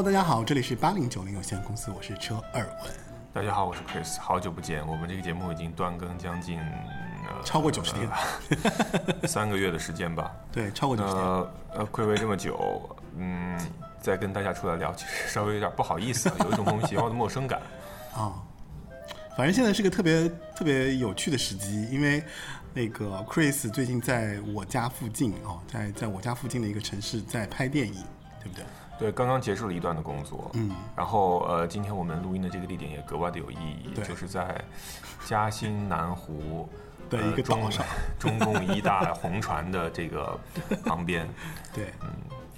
[0.00, 2.90] Hello，大家好，这里是八零九零有限公司，我是车尔文。
[3.34, 4.80] 大家好，我是 Chris，好久不见。
[4.86, 8.16] 我们这个节目已经断更将近呃超过九十天了
[9.28, 10.34] 三个月的时间吧。
[10.50, 11.22] 对，超过九十天。
[11.22, 13.60] 呃呃，暌违这么久，嗯，
[14.00, 17.60] 再跟大家出来聊，其实稍微有点不好意思啊，有一种莫名其妙的陌生感。
[18.14, 18.40] 啊、
[19.36, 22.24] 反正现在是个特别特别有趣的时机，因为
[22.72, 28.02] 那个 Chris 最近在我家附近哦，在在我家附近的一个城市在拍电影，
[28.42, 28.64] 对不对？
[29.00, 34.62] 对，刚刚结束了一段的工作，嗯，然后呃，今天我们录音的这个地点也格外的有意义，就是在
[35.24, 36.68] 嘉兴南湖
[37.08, 37.82] 的一个岛上。
[38.20, 40.38] 中共一大红船的这个
[40.84, 41.26] 旁边。
[41.72, 42.10] 对，嗯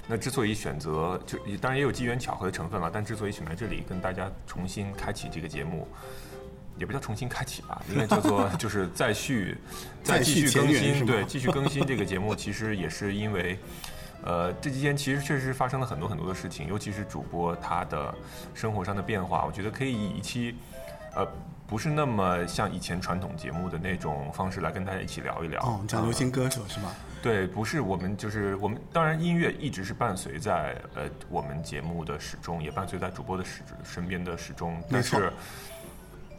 [0.09, 5.87] 那之所以选择，就当然也有机缘巧合的成分了，但之所以选在这里跟大家重新开启这个节目，
[6.77, 9.57] 也不叫重新开启吧，应该叫做 就是再续、
[10.03, 13.57] 再再继续更新，对，继续更新这个节目，其实也是因为。
[14.25, 18.15] 呃，这期间其实确实发生了很多很多的事情，尤其是主播他的
[18.55, 20.55] 生活上的变化，我觉得可以以一期，
[21.15, 21.27] 呃，
[21.67, 25.61] 不是那么像以前传统节目的那种方式来跟大家一起聊一聊。
[25.63, 26.93] 哦，讲流行歌手是吗？
[27.23, 35.33] 对，不是我们就是我们，当然音乐一直是伴随在呃我们节目的始终，也伴随在主播的始身边的始终，但没错是。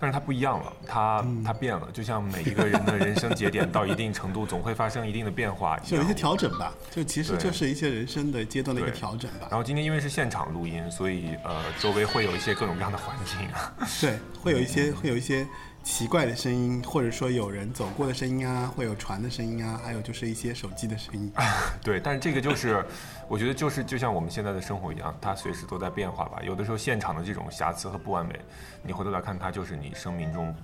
[0.03, 6.13] 但是它不一样了，它它变了，就像每一个人的人生节点 到一定程度，总会发生一定的变化有一些。
[6.13, 9.57] 调整吧，就其实对就是一些人生的阶段的一个调整吧然。
[9.57, 13.73] 后今天因为是现场录音，所以呃周围会有一些各种各样的环境啊。
[14.01, 15.47] 对，会有一些会有一些
[15.83, 21.31] 奇怪的声音，或者说有人走过的声音啊，会有船的声音啊，还有就是一些手机的声音。
[21.83, 22.83] 对，但是这个就是，
[23.27, 26.39] 我觉得就是就像我们现在的生活一样，它随时都在变化吧。
[26.41, 28.39] 有的时候现场的这种瑕疵和不完美，
[28.81, 30.55] 你回头来看，它就是你生命中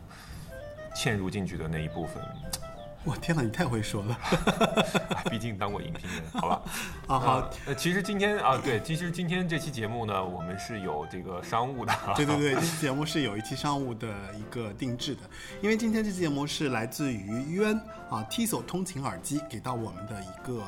[0.95, 2.23] 嵌入进去的那一部分。
[3.05, 4.17] 我天哪，你太会说了。
[4.21, 6.61] 哎 毕竟当过影评人，好吧？
[7.07, 11.93] 啊好其实今天啊，对，其实今天这期节目呢，我们是有这个商务的。
[12.15, 15.21] 对对对，这期节目是有一期商务的一个定制的，
[15.61, 17.73] 因为今天这期节目是来自于渊
[18.09, 20.63] 啊 Tiso 通勤耳机给到我们的一个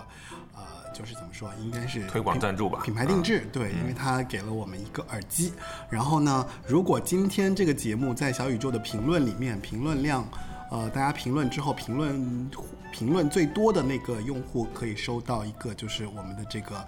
[0.56, 0.62] 呃，
[0.94, 5.54] 就是怎么说，应该是推广赞助吧品牌定制，对，因为他给了我们一个耳机。
[5.90, 10.26] 然后呢，如果今天这个节目在小宇宙的评论里面，评论量。
[10.72, 12.50] 呃，大家评论之后，评论
[12.94, 16.88] 评论最多的那个用户可以收到一个，就是我们的这个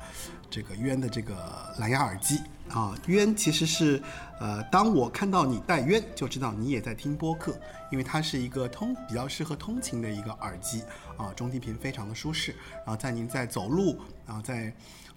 [0.49, 1.35] 这个渊的这个
[1.77, 2.39] 蓝牙耳机
[2.69, 2.97] 啊。
[3.07, 4.01] 渊其实是
[4.39, 7.59] 呃，当我看到你戴渊，就知道你也在听播客，
[7.91, 10.81] 因为它是一个通比较适合通勤的一个耳机
[11.17, 12.55] 啊，中低频非常的舒适。
[12.85, 14.73] 然后在您在走路啊，在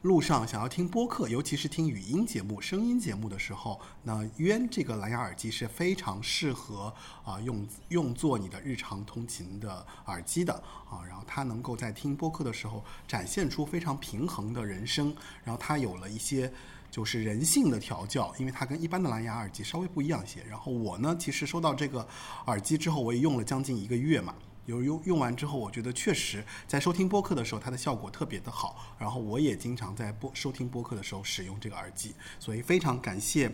[0.06, 6.94] 路上想要听播客，尤其是听语音节目、声音节目的时候，那渊这个蓝牙耳机是非常适合
[7.25, 10.55] 啊用用作你的日常通勤的耳机的
[10.89, 11.03] 啊。
[11.09, 15.12] 然后它能够在听播客的时候展现出非常平衡的人声，
[15.43, 16.50] 然后它有了一些。
[16.88, 20.43] 就是人性的调教，因为它跟一般的蓝牙耳机稍微不一样一些。
[20.49, 22.06] 然后我呢，其实收到这个
[22.47, 24.34] 耳机之后，我也用了将近一个月嘛。
[24.66, 28.94] 有用用完之后，我觉得确实在收听播客的时候，它的效果特别的好。
[28.99, 33.50] 然后我也经常在播收听播客的时候使用这个耳机，所以非常感谢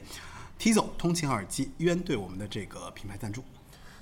[0.59, 3.45] Tizo 通勤耳机渊对我们的这个品牌赞助。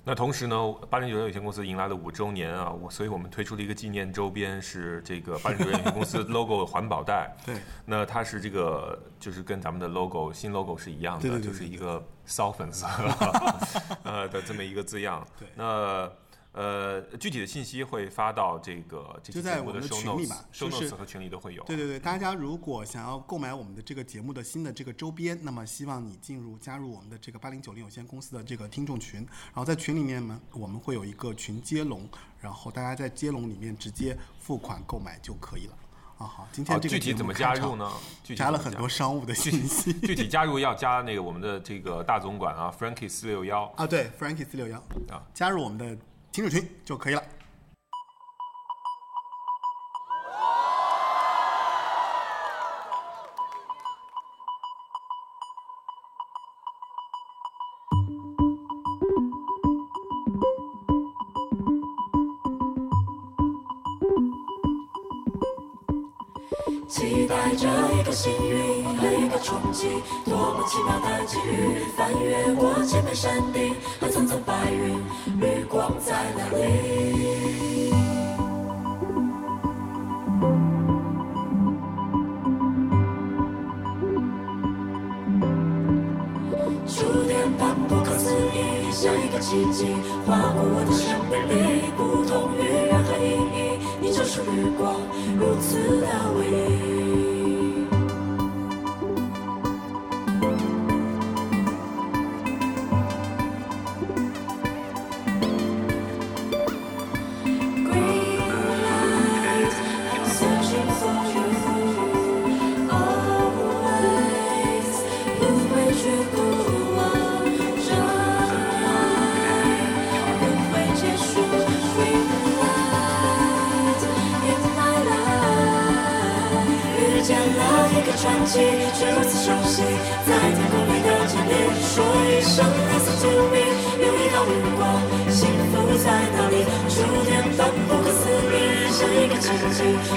[0.02, 0.56] 那同时呢，
[0.88, 7.36] 八零九零有限公司迎来了五周年啊，我所以我们推出了一个纪念周边，是这个八零九零有限公司 logo 环保袋。
[7.44, 12.86] 对，那它是这个就是跟咱们的 logo 新 logo 是一样的，对对对对就是一个骚粉色
[14.02, 15.26] 呃的这么一个字样。
[15.38, 16.10] 对那
[16.60, 21.62] 呃具体的信息会发到这个这就在我们的群里吧就是 notes 和群里都会有。
[21.64, 32.06] 对对对，大家如果想要购买我们的这个节目的新的这个周边，那么希望你进入加入我们的这个八零九零有限公司的这个听众群，然后在群里面呢，我们会有一个群接龙，
[32.38, 35.72] 然后大家在接龙里面直接付款购买就可以了。
[36.18, 37.90] 啊好，今天，这个具体怎么加入呢？
[38.22, 44.76] 具体加了很多商务的信息 具体加入要加那个我们的这个大总管啊，Frankie 四六幺啊，对，Frankie 四六幺
[45.08, 45.96] 啊，加入我们的
[46.32, 47.22] 停止群就可以了。
[66.90, 69.86] 期待着一个幸运和一个冲击，
[70.24, 71.84] 多么奇妙的际遇！
[71.96, 75.00] 翻越过千面山顶和层层白云，
[75.38, 77.92] 绿光在哪里？
[86.88, 89.94] 触电般不可思议，像一个奇迹，
[90.26, 92.79] 划过我的生命里，不同于。
[94.30, 94.94] 束日光，
[95.40, 96.06] 如此的
[96.38, 96.99] 唯一。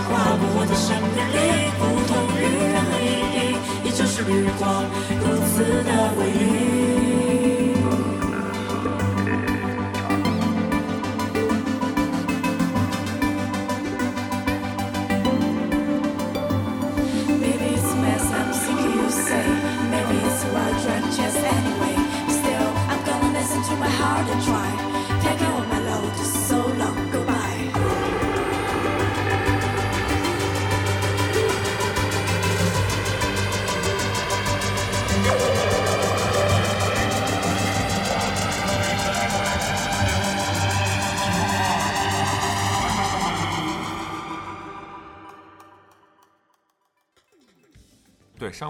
[0.09, 1.37] 划过我的生命里，
[1.79, 2.39] 不同于
[2.73, 3.03] 任何意
[3.35, 4.63] 义，依旧是绿光，
[5.19, 5.89] 如此的
[6.19, 6.72] 唯一。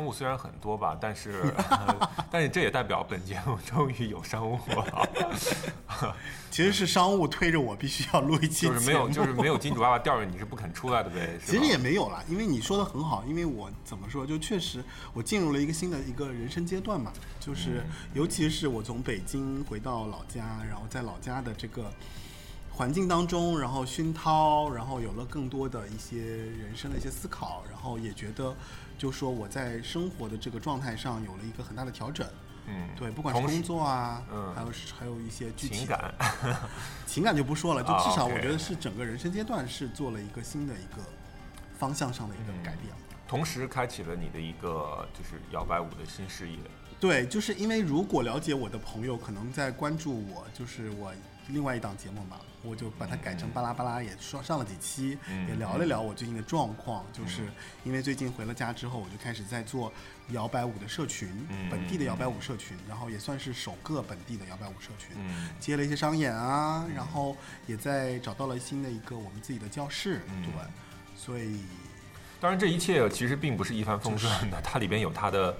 [0.04, 1.42] 商务虽然很多吧，但是
[2.30, 5.08] 但是这也代表本节目终于有商务了，
[6.52, 11.40] 其实是商务推着我必须要录一期就是没有就是没有金主爸爸吊着你是不肯出来的呗。
[11.48, 14.84] 其实也没有啦，因为你说的很好，因为我怎么说，就确实
[15.14, 21.90] 我进入了一个新的一个人生阶段嘛，就是嗯尤其是我从北京回到老家，然后在老家的这个
[22.76, 28.56] 环境当中，然后熏陶，然后有了更多的一些人生的一些思考，然后也觉得，
[28.98, 32.28] 就说我在生活的这个状态上有了一个很大的调整。
[32.66, 36.14] 嗯，对，不管是工作啊，嗯还有还有一些具体情感，
[37.06, 41.04] 情感就不说了，就啊至少我觉得是整个人生阶段是做了一个新的一个
[41.78, 42.92] 方向上的一个改变。
[43.28, 46.58] 同时开启了你的一个就是摇摆舞的新事业。
[47.00, 51.14] 对，就是因为如果了解我的朋友，可能在关注我，就是我
[51.48, 57.06] 另外一档节目嘛，我就把它改成巴拉巴拉，也说上了几期，嗯也聊了聊我最近的状况。
[57.12, 57.44] 就是
[57.84, 59.92] 因为最近回了家之后，我就开始在做
[60.30, 61.70] 摇摆舞的社群，嗯。
[61.70, 65.18] 本地的摇摆舞社群，然后也算是首个本地的摇摆舞社群。
[65.18, 65.50] 嗯。
[65.60, 67.36] 接了一些商演啊，然后
[67.68, 70.44] 也在找到了新的一个我们自己的教室，嗯。
[70.44, 70.52] 对，
[71.18, 71.62] 所以
[72.40, 75.56] 当然，这一切其实并不是一帆风顺的，它里边有它的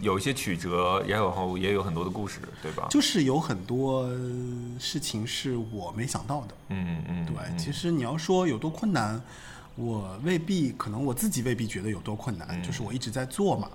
[0.00, 2.86] 有一些曲折，也有也有很多的故事，对吧？
[2.90, 4.08] 就是有很多
[4.78, 7.58] 事情是我没想到的，嗯嗯，对，嗯。
[7.58, 9.20] 其实你要说有多困难，
[9.74, 12.62] 我未必，可能我自己未必觉得有多困难，嗯。
[12.62, 13.68] 就是我一直在做嘛，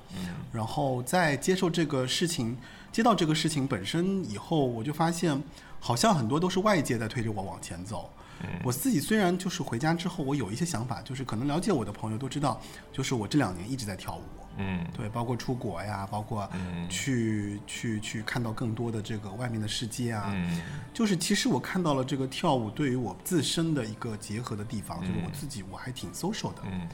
[0.52, 2.58] 然后在接受这个事情，
[2.92, 5.42] 接到这个事情本身以后，我就发现
[5.80, 8.10] 好像很多都是外界在推着我往前走。
[8.42, 8.50] 嗯。
[8.64, 12.62] 我自己虽然就是回家之后，我有一些想法，就是可能了解我的朋友都知道，
[12.92, 14.22] 就是我这两年一直在跳舞，
[14.58, 14.86] 嗯。
[14.96, 16.88] 对，包括出国呀，包括嗯。
[16.90, 20.62] 去、去去看到更多的这个外面的世界啊，嗯。
[20.94, 26.88] 就是其实我看到了这个跳舞对于我自身的一个结合的地方，就是我自己我还挺 social 的，嗯。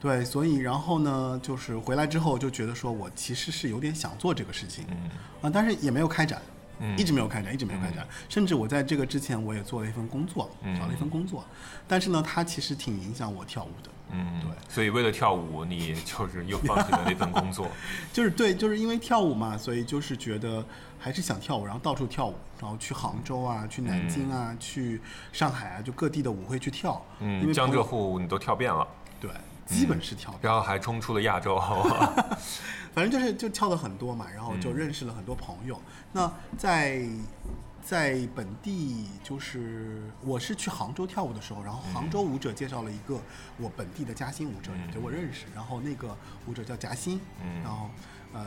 [0.00, 5.10] 对，所以然后呢，就是回来之后就觉得说我其实是有点想做这个事情，嗯。
[5.42, 6.42] 啊，但是也没有开展。
[6.80, 6.98] 嗯。
[6.98, 10.76] 一直没有开展，一直没有开展，甚至我在这个之前，我也做了一份工作，嗯。
[10.76, 11.44] 找了一份工作，
[11.86, 14.50] 但是呢，它其实挺影响我跳舞的，嗯，对。
[14.68, 17.68] 所以为了跳舞，你就是又放弃了那份工作。
[18.12, 20.64] 就是对，就是因为跳舞嘛，所以就是觉得
[20.98, 25.00] 还是想跳舞，然后到处跳舞，然后去杭州啊，去南京啊，去
[25.32, 27.04] 上海啊，就各地的舞会去跳。
[27.20, 28.86] 因嗯，江浙沪你都跳遍了，
[29.20, 29.30] 对，
[29.66, 31.60] 基本是跳的，然后还冲出了亚洲。
[32.94, 35.80] 反正就是就跳的很多嘛，然后就认识了很多朋友。
[36.12, 37.02] 那在
[37.82, 43.20] 在本地，就是我是去杭州跳舞的时候，然后杭州舞者介绍了一个
[43.58, 47.60] 我本地的嘉兴舞者，给我认识，然后那个舞者叫夹心，嗯。
[47.62, 47.90] 然后
[48.32, 48.46] 呃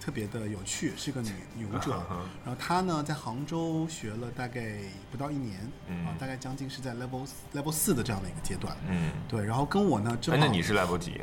[0.00, 2.00] 特别的有趣，是个女女舞者，
[2.44, 4.78] 然后她呢在杭州学了大概
[5.10, 6.06] 不到一年，嗯。
[6.06, 11.20] 啊，大概将近是在 level level 四的这样的一个阶段，嗯，对，然后跟我呢正哎，好那你是 level 几？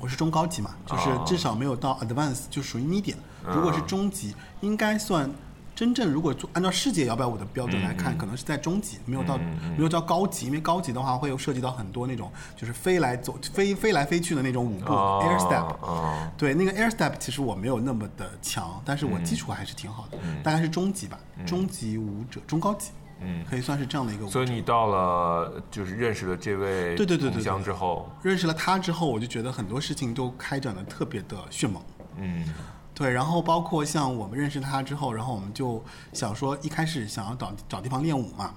[0.00, 1.22] 我是中高级嘛，就是哦。
[1.24, 3.16] 至少没有到 advance，就属于 medium。
[3.46, 5.30] 嗯如果是中级，应该算
[5.74, 9.38] 真正如果做按照世界摇摆舞的标准来看，可能是在中级，没有到
[9.76, 15.64] 没有到高级，因为高级的话会有涉及到很多那种就是飞来走飞飞来飞去的那种舞步 air step。
[15.80, 23.44] 哦，对，那个 air step 其实我没有那么的强，但是我嗯基础还是挺好的，大概是中级吧，中级舞者，中高级，嗯。
[23.48, 24.28] 可以算是这样的一个舞。
[24.28, 31.82] 所以你到了就是认识了这位对对对对同乡对之后，认识了他之后，我就觉得很多事情都开展的特别的迅猛。
[32.18, 32.52] 嗯
[32.94, 35.82] 对，然后包括像我们认识他之后，然后我们就
[36.12, 38.54] 想说，一开始想要找找地方练舞嘛，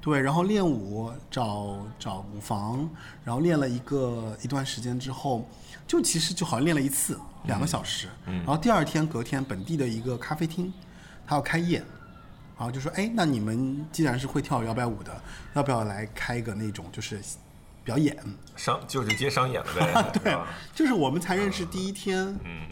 [0.00, 2.88] 对，然后练舞找找舞房，
[3.24, 5.46] 然后练了一个一段时间之后，
[5.86, 10.72] 就其实就好像练了一次两个小时，然后第二天隔天本地的一个咖啡厅，
[11.26, 11.78] 他要开业，
[12.56, 15.22] 然后就说，哎，那你们既然是会跳摇摆舞的，
[15.52, 17.20] 要不要来开个那种就是
[17.84, 18.16] 表演，
[18.56, 20.38] 商就是接商演了呗， 对，
[20.74, 22.66] 就是我们才认识第一天，嗯，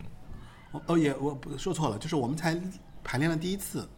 [0.87, 2.61] 哦也我不说错了，就是我们才
[3.05, 3.89] 排练了第一次，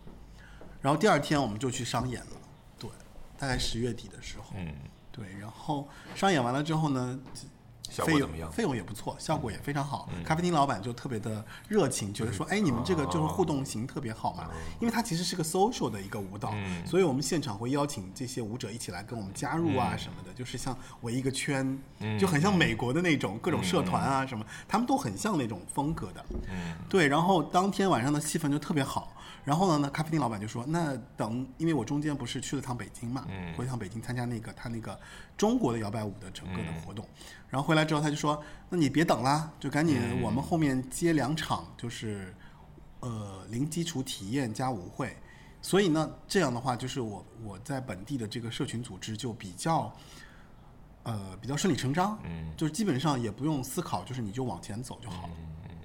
[0.80, 2.32] 然后第二天我们就去商演了，
[2.78, 2.90] 对，
[3.38, 4.74] 大概十月底的时候，嗯，
[5.12, 7.18] 对，然后商演完了之后呢，
[7.94, 8.48] 效果怎么样？
[8.50, 10.08] 嗯费用也不错，效果也非常好。
[10.24, 14.48] 咖啡厅老板就特别的热情，觉得说，哎，你们这个就是互动型特别好嘛，
[14.80, 26.24] 因为它其实是个 social 的一个舞蹈，嗯所以我们现场会邀请这些舞者一起来跟我们加入啊什么的，就是像围一个圈，嗯就很像美国的那种各种社团啊什么，他们都很像那种风格的。
[26.88, 29.12] 对，然后当天晚上的气氛就特别好。
[29.44, 34.98] 然后呢，那咖啡厅老板就说：“那等，因为我中间不是去了趟北京嘛，回趟北京参加那个他那个
[35.36, 37.06] 中国的摇摆舞的整个的活动。
[37.50, 42.34] 然后回来之后，他就说：‘那你别等啦，就赶紧我们后面接两场，就是
[43.00, 45.14] 呃零基础体验加舞会。
[45.60, 49.94] 所以呢，这样的话，就是我我在本地的这个社群组织就比较
[51.02, 55.34] 呃比较顺理成章，嗯，就是基本上也不用思考，就是你就往前走就好了。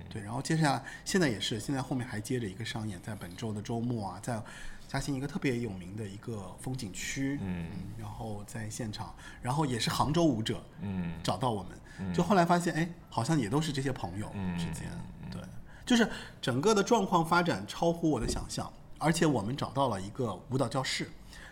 [0.10, 4.42] 对，然后接下来现在也是，现在后面还接着一个商演，在本周的周末啊，在
[4.88, 14.90] 嘉兴一个特别有名的一个风景区，嗯，然后在现场，然后也是杭州舞者，嗯找到我们，就后来发现，哎，好像也都是这些朋友之间，
[15.32, 15.40] 对，
[15.86, 16.10] 就是
[16.42, 21.08] 整个的状况发展超乎我的想象，而且我们找到了一个舞蹈教室，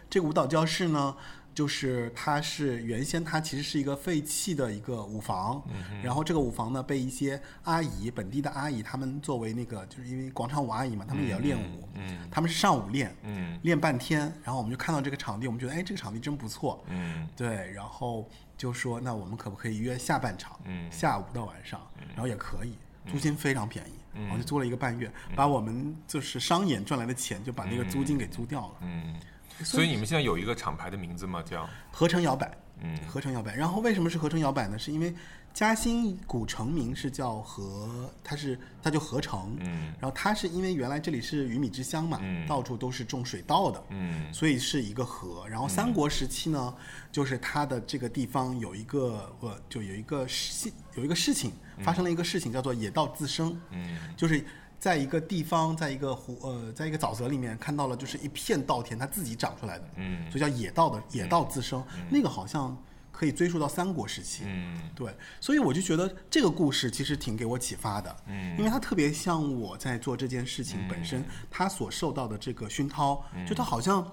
[0.10, 1.16] 这个舞蹈教室呢，
[1.58, 5.60] 就是它是原先它其实是一个废弃的一个舞房，
[6.04, 13.60] 然后这个舞房呢被一些阿姨本地的阿姨，她们作为那个就是因为广场舞阿姨嘛，她们也要练舞，嗯，她们是上午练，嗯。
[13.64, 17.28] 练半天，然后我们就看到这个场地，我们觉得哎这个场地真不错，嗯。
[17.36, 20.88] 对，然后就说那我们可不可以约下半场，嗯。
[20.92, 22.76] 下午到晚上，然后也可以，
[23.12, 24.22] 租金非常便宜，嗯。
[24.26, 29.16] 然后就租了一个半月，把我们就是商演赚来的钱就把那个租金给租掉了，嗯，
[29.64, 31.42] 所以你们现在有一个厂牌的名字吗？
[31.44, 33.56] 叫合成摇摆，嗯合成摇摆。
[33.56, 34.78] 然后为什么是合成摇摆呢？
[34.78, 35.14] 是因为
[35.54, 45.48] 嘉兴古城名是叫合，它是它就合成，嗯然后它是因为原来这里是鱼米之乡嘛，嗯到处都是种水稻的，嗯所以是一个河。
[45.50, 46.74] 然后三国时期呢，
[47.12, 54.46] 就是它的这个地方有一个呃，就有一个事有一个事情发生了一个事情，叫做野稻自生，嗯就是
[54.80, 60.30] 在一个地方，在一个湖呃，在一个沼泽里面看到了就是一片稻田，它自己长出来的，嗯。
[60.32, 62.78] 所以叫野稻的野稻自生，那个好像
[63.12, 64.80] 可以追溯到三国时期，嗯。
[64.96, 68.56] 对，所以我就觉得这个故事其实挺给我启发的，嗯。
[68.58, 74.06] 因为它特别像我在做这件事情本身，它所受到的这个熏陶，就它好像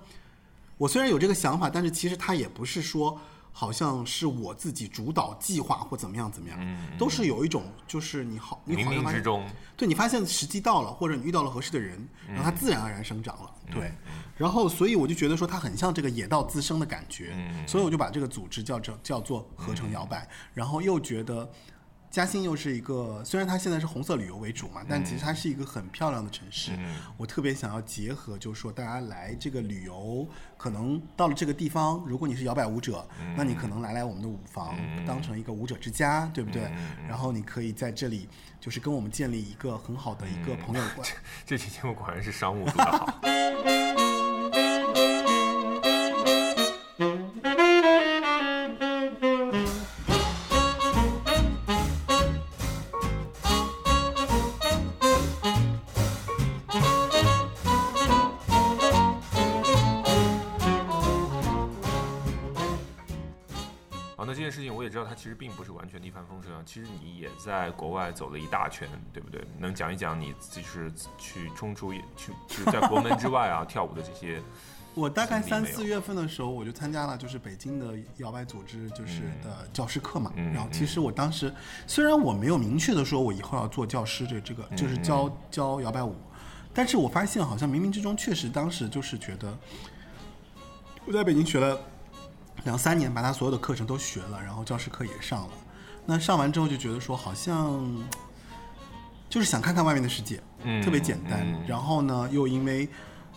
[0.78, 3.20] 我虽然有这个想法，但是其实它也不是说
[3.56, 9.42] 好像是我自己主导计划或怎么样怎么样，都是有一种就是你好，你好像
[9.76, 13.50] 对你发现时机到了，或者你遇到了合适的人，然后它自然而然生长了。
[13.70, 13.92] 对，
[14.36, 17.32] 然后所以我就觉得说它很像这个野道滋生的感觉，
[17.66, 21.48] 所以我就把这个组织叫成叫做合成摇摆，然后又觉得。
[22.14, 26.70] 嘉兴又是一个，虽然它现在是红色旅游为主嘛，但其实它是一个很漂亮的城市。
[27.16, 30.24] 我特别想要结合，就是说大家来这个旅游，
[30.56, 33.04] 可能到了这个地方，如果你是摇摆舞者，
[33.36, 36.70] 那你可能来来我们的舞房，当成一个舞者之家，对不对？
[37.08, 38.28] 然后你可以在这里，
[38.60, 41.08] 就是跟我们建立一个很好的一个朋友关。
[41.44, 43.20] 这期节目果然是商务做得好。
[65.04, 66.62] 道，它其实并不是完全的一帆风顺啊。
[66.64, 69.44] 其实你也在国外走了一大圈，对不对？
[69.58, 74.40] 能讲一讲你就是去冲出去，就是在国门之外啊 跳舞的这些？
[74.94, 80.32] 我大概三四月份的时候，我就参加了就是北京的摇摆组织就是的教师课嘛。
[80.36, 81.52] 嗯然后其实我当时
[81.84, 86.14] 虽然我没有明确的说我以后要做教师这这个嗯就是教教摇摆舞，
[86.72, 89.58] 但是我发现好像冥冥之中确实当时就是觉得
[91.06, 91.76] 我在北京学了
[92.64, 95.50] 两三年，把他所有的课程都学了，然后教师课也上了。
[96.06, 97.82] 那上完之后就觉得说好像
[99.28, 101.40] 就是想看看外面的世界，嗯特别简单。
[101.40, 102.88] 嗯然后呢，又因为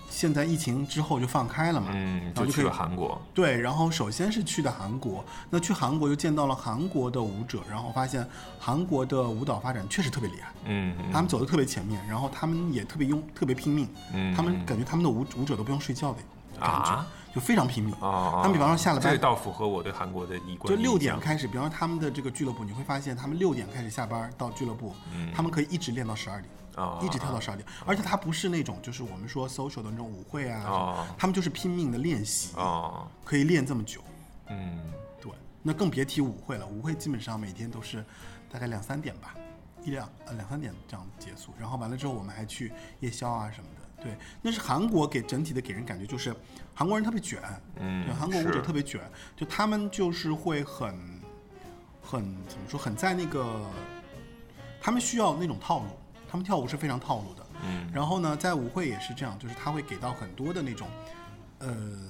[0.09, 3.21] 现在疫情之后就放开了嘛，嗯，然后就去了韩国。
[3.33, 8.25] 对，然后首先是去的韩国，那去韩国又见到了韩国的舞者，然后发现
[8.59, 16.17] 韩国的舞蹈发展确实特别厉害，嗯他们走的特别前面，然后他们也特别用特别拼命，嗯他们感觉他们的舞舞者都不用睡觉的
[16.59, 17.07] 感觉，啊
[17.37, 17.93] 就非常拼命。
[17.95, 24.95] 啊，他们比方说下了班这倒符合我对韩国的一贯就六点开始，比方说他们的这个俱乐部，你会发现他们六点开始下班到俱乐部，
[25.35, 26.51] 他们可以一直练到十二点。
[27.01, 33.99] 一直跳到十二点，而且他不是那种就是我们说 social 的那种舞会啊，哦他们就是拼命的练习，啊，可以练这么久。
[34.49, 34.79] 嗯
[35.19, 35.31] 对，
[35.63, 36.67] 那更别提舞会了。
[36.67, 38.05] 舞会基本上每天都是
[38.47, 39.33] 大概两三点吧，
[39.83, 41.51] 一两呃两三点这样结束。
[41.59, 44.03] 然后完了之后，我们还去夜宵啊什么的。
[44.03, 46.31] 对，那是韩国给整体的给人感觉就是
[46.77, 47.39] 韩国人特别卷，
[47.79, 49.01] 嗯对，韩国舞者特别卷，
[49.35, 50.93] 就他们就是会很
[51.99, 53.65] 很怎么说，很在那个
[54.79, 55.87] 他们需要那种套路，
[56.29, 57.43] 他们跳舞是非常套路的。
[57.63, 57.89] 嗯。
[57.91, 60.87] 然后呢，在舞会也是这样，就是他会给到很多的那种，
[61.57, 62.07] 呃，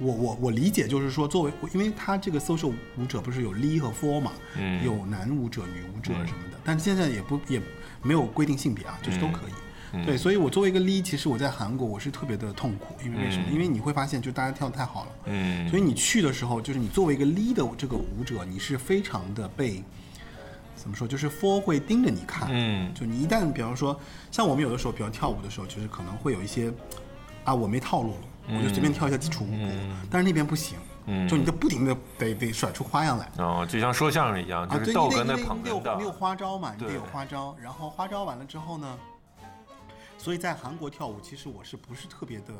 [0.00, 4.84] 我我我理解就是说，作为因为他这个 social 舞者不是有 Lee 和 For 嘛，嗯。
[4.84, 7.62] 有男舞者、女舞者什么的，但是现在也不也
[8.02, 9.52] 没有规定性别啊，就是都可以。
[9.52, 9.62] 嗯
[10.06, 13.44] 对，所以我作为一个 Lee，其实我在韩国我是特别的痛苦，因为为什么？
[13.48, 13.52] 嗯。
[13.52, 19.82] 因为你会发现，就大家跳的太好了，嗯，所以你去的时候，就是你作为一个 Lee 的这个舞者，你是非常的被
[20.74, 21.06] 怎么说？
[21.06, 22.92] 就是 For 会盯着你看，嗯。
[22.94, 23.98] 就你一旦比方说，
[24.30, 26.72] 像我们有的时候，比方跳舞的时候，就是可能会有一些
[27.44, 29.68] 啊，我没套路了，我就随便跳一下基础舞步，
[30.10, 31.28] 但是那边不行，嗯。
[31.28, 33.30] 就你就不停的得得甩出花样来。
[33.38, 36.94] 哦，就像说相声一样，就是逗你得哏的捧你得你得有哏你有，花招嘛，你得对。
[36.96, 38.98] 有花招，然后花招完了之后呢，
[40.22, 42.54] 所以在韩国跳舞，其实我是不是特别的，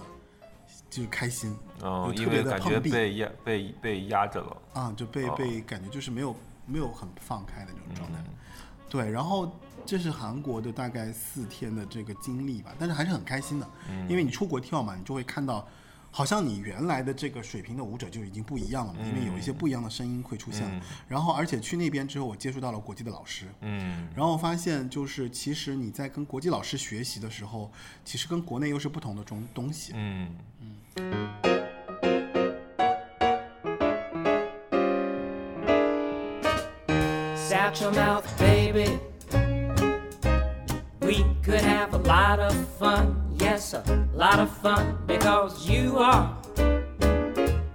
[0.90, 2.90] 就是开心，嗯，因就特别为感觉的碰壁。
[2.90, 5.34] 被压被被压着了，啊，就被哦。
[5.38, 6.34] 被感觉就是没有
[6.66, 8.18] 没有很放开的那种状态。
[8.26, 8.34] 嗯。
[8.90, 9.56] 对，然后
[9.86, 14.08] 这是韩国的大概四天的这个经历吧，但是还是很开心的，嗯。
[14.08, 15.64] 因为你出国跳嘛，你就会看到，
[16.14, 20.62] 好像你原来的这个水平的舞者就已经不一样了嘛，因为有一些不一样的声音会出现。
[20.70, 27.72] 嗯然后而且去那边之后，我接触到了国际的老师，嗯然后发现就是其实你在跟国际老师学习的时候，
[28.04, 29.92] 其实跟国内又是不同的种东西。
[29.96, 30.36] 嗯
[37.48, 38.98] Satchel mouth, baby.
[41.00, 43.16] We could have a lot of fun,
[43.62, 46.36] yes, a lot of fun, because you are,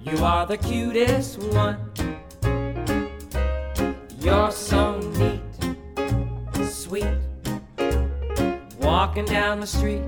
[0.02, 1.78] you are the cutest one.
[4.20, 5.42] You're so neat,
[6.66, 7.08] sweet.
[8.80, 10.04] Walking down the street,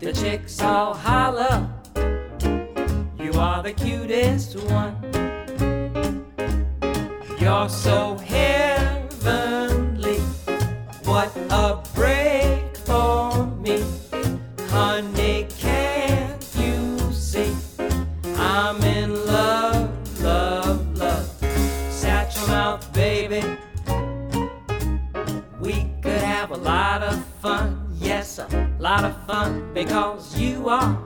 [0.00, 1.68] the chicks all holler.
[3.18, 4.94] You are the cutest one.
[7.40, 8.73] You're so heavenly.
[29.74, 30.96] Because you are,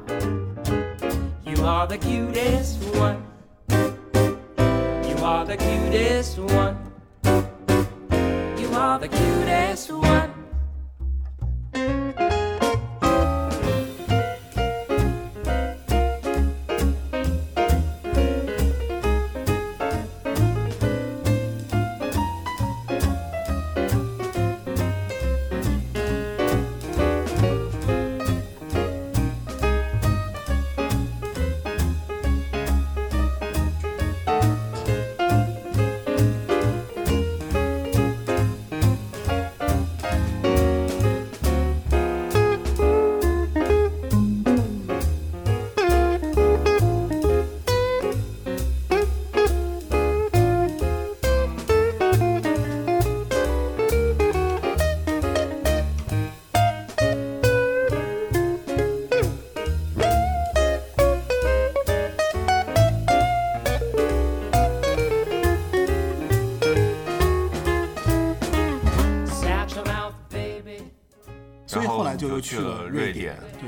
[1.46, 3.24] you are the cutest one.
[3.70, 6.76] You are the cutest one.
[8.59, 9.38] You are the cutest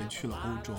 [0.09, 0.75] 去了欧洲，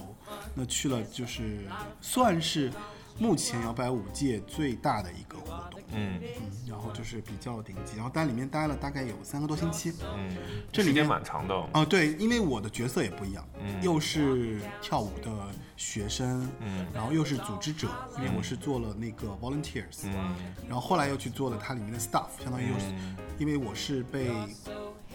[0.55, 1.65] 那去了就是
[2.01, 2.71] 算是
[3.17, 6.19] 目前摇摆舞界最大的一个活动，嗯。
[6.23, 10.35] 嗯，然后就是比较顶级，然后在里面待了大概有三个多星期，嗯，
[10.71, 15.31] 这里面蛮长的哦，哦，对，因为我的角色也不一样，嗯又是跳舞的
[15.75, 23.17] 学生，嗯然后又是组织者，因为我是做了那个 volunteers，嗯然后后来又去做了它里面的 staff，相当于又是，嗯。
[23.37, 24.31] 因为我是被，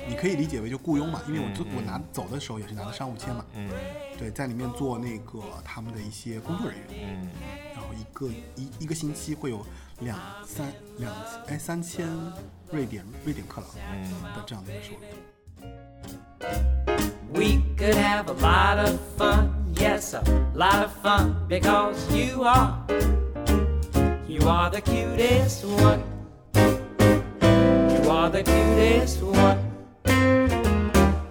[0.08, 3.68] 你可以理解为就雇佣嘛，因为我做、嗯我拿走的时候也是拿的商务签嘛，嗯。
[4.18, 6.86] 对，在里面做那个他们的一些工作人员，
[7.22, 7.28] 嗯。
[7.74, 9.64] 然后一个一一个星期会有
[10.00, 11.12] 两三两
[11.48, 12.06] 哎三千
[12.70, 14.10] 瑞典瑞典克朗嗯。
[14.34, 14.96] 的这样的一个收入。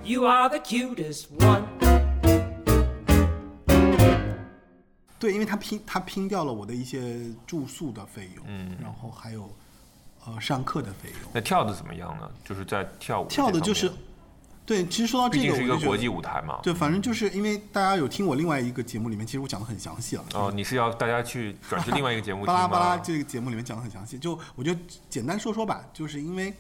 [0.05, 1.63] You are, the cutest one.
[5.17, 9.49] 对，因为他拼他拼掉了我的一些住宿的费用，嗯然后还有
[10.25, 11.31] 呃上课的费用。
[11.33, 12.29] 那跳的怎么样呢？
[12.43, 13.91] 就是在跳舞跳的就是
[14.63, 16.59] 对，其实说到这个，毕竟是一个国际舞台嘛。
[16.61, 20.25] 对，反正就是因为大家有听我另外一个节目里面，其实我讲的很详细了。
[20.35, 22.45] 哦，你是要大家去转去另外一个节目？
[22.47, 24.75] 巴拉巴拉这个节目里面讲的很详细，就我就
[25.09, 26.53] 简单说说吧，就是因为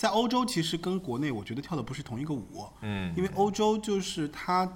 [0.00, 3.12] 在欧洲其实跟国内我觉得跳的不是同一个舞，嗯。
[3.14, 4.66] 因为欧洲就是它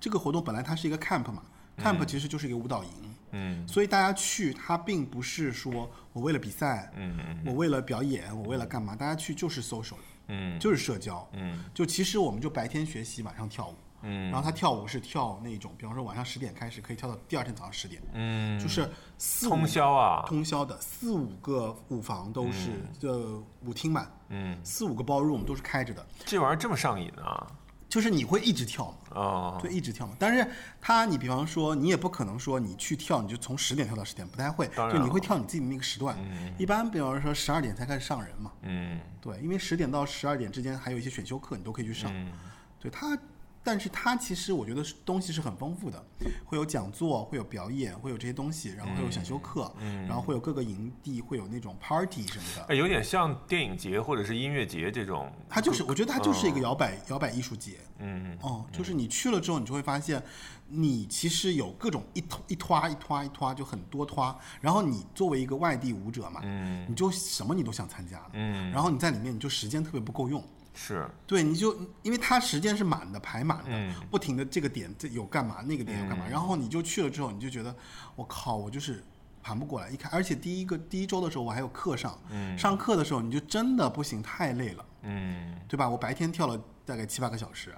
[0.00, 1.42] 这个活动本来它是一个 camp 嘛
[1.76, 2.90] ，camp 其实就是一个舞蹈营，
[3.32, 3.68] 嗯。
[3.68, 7.42] 所以大家去它并不是说我为了比赛，嗯嗯。
[7.44, 9.96] 我为了表演，我为了干嘛，大家去就是 social，
[10.28, 10.58] 嗯。
[10.58, 11.62] 就是社交，嗯。
[11.74, 13.74] 就其实我们就白天学习，晚上跳舞。
[14.02, 14.30] 嗯。
[14.30, 18.88] 然后他跳舞是跳那种，比方说晚上十点开始，可以跳到第二天早上十点，嗯，就是
[19.18, 20.24] 四通宵啊。
[20.26, 27.46] 通宵的四五个舞房都是呃舞厅嘛，嗯，四五个 ballroom 都是开着的，这玩意儿这么上瘾啊？
[27.88, 30.16] 就是你会一直跳嘛，哦，就一直跳嘛。
[30.18, 36.16] 但是他，你比方说，你也不可能说你去跳，你就从十点跳到十点，不太会，就你会跳你自己的那个时段。
[36.56, 38.98] 一般比方说十二点才开始上人嘛，嗯。
[39.20, 42.10] 对，因为十点到十二点之间还有一些选修课，你都可以去上。
[42.14, 42.32] 嗯。
[42.80, 43.14] 对它，
[43.64, 46.04] 但是它其实我觉得东西是很丰富的，
[46.44, 52.64] 会有讲座，会有表演，会有这些东西，然后会有选修课，嗯然后会有各个营地，会有那种 party 什么的。
[52.64, 55.32] 哎，有点像电影节或者是音乐节这种。
[55.48, 57.78] 它就是，我觉得它就是一个摇摆摇摆艺术节。
[57.98, 60.20] 嗯哦，就是你去了之后，你就会发现，
[60.66, 64.36] 你其实有各种一拖一拖一拖一拖，就很多拖。
[64.60, 70.42] 然后你作为一个外地舞者嘛，嗯你就什么你都想参加，嗯，然后你在里面你就时间特别不够用。
[70.74, 71.08] 是。
[71.26, 73.94] 对，你就因为它时间是满的，排满的，嗯。
[74.10, 77.74] 不停的这个点这有干嘛，那个点有干嘛，然后你就去了之后，你就觉得
[78.16, 79.02] 我靠，我就是
[79.42, 79.90] 盘不过来。
[79.90, 82.18] 一看，而且第一个第一周的时候我还有课上，
[82.56, 85.54] 上课的时候你就真的不行，太累了，嗯。
[85.68, 85.88] 对吧？
[85.88, 87.74] 我白天跳了大概七八个小时，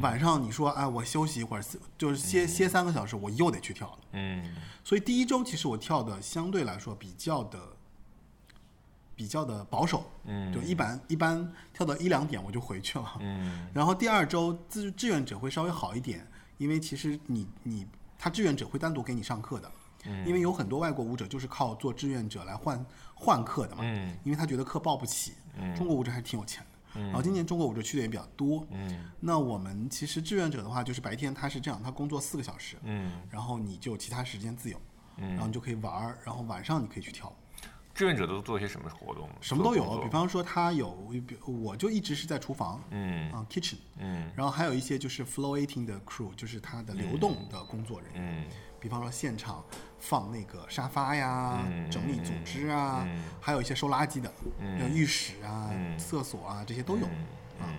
[0.00, 1.62] 晚上你说哎我休息一会儿，
[1.96, 3.98] 就是歇歇三个小时，我又得去跳了。
[4.12, 4.56] 嗯。
[4.82, 7.58] 所以第一周其实我跳的相对来说比较的
[9.18, 10.52] 比较的保守，嗯。
[10.54, 13.66] 就一般一般跳到一两点我就回去了，嗯。
[13.74, 16.24] 然后第二周志志愿者会稍微好一点，
[16.56, 17.84] 因为其实你你
[18.16, 19.72] 他志愿者会单独给你上课的，
[20.04, 20.24] 嗯。
[20.24, 24.16] 因为有很多外国舞者就是靠做志愿者来换换课的嘛，嗯。
[24.22, 25.32] 因为他觉得课报不起，
[25.76, 29.10] 中国舞者还是挺有钱的，然后今年中国舞者去的也比较多，嗯。
[29.18, 33.20] 那我们其实志愿者的话，就是白天他是这样，他工作四个小时，嗯。
[33.30, 34.80] 然后你就其他时间自由，
[35.16, 37.32] 然后你就可以玩儿，然后晚上你可以去跳舞，
[37.98, 39.28] 志愿者都做些什么活动？
[39.40, 39.98] 什么都有。
[39.98, 40.92] 比方说他有，
[41.26, 48.46] 比我就一直是在厨房，嗯啊 kitchen，嗯然后还有一些就是 floating 的 crew，就是他的流动的工作人员，嗯
[48.78, 49.64] 比方说现场
[49.98, 57.08] 放那个沙发呀，嗯整理组织啊，嗯还有一些收垃圾的，嗯像浴室啊、嗯厕所啊这些都有。
[57.60, 57.76] 嗯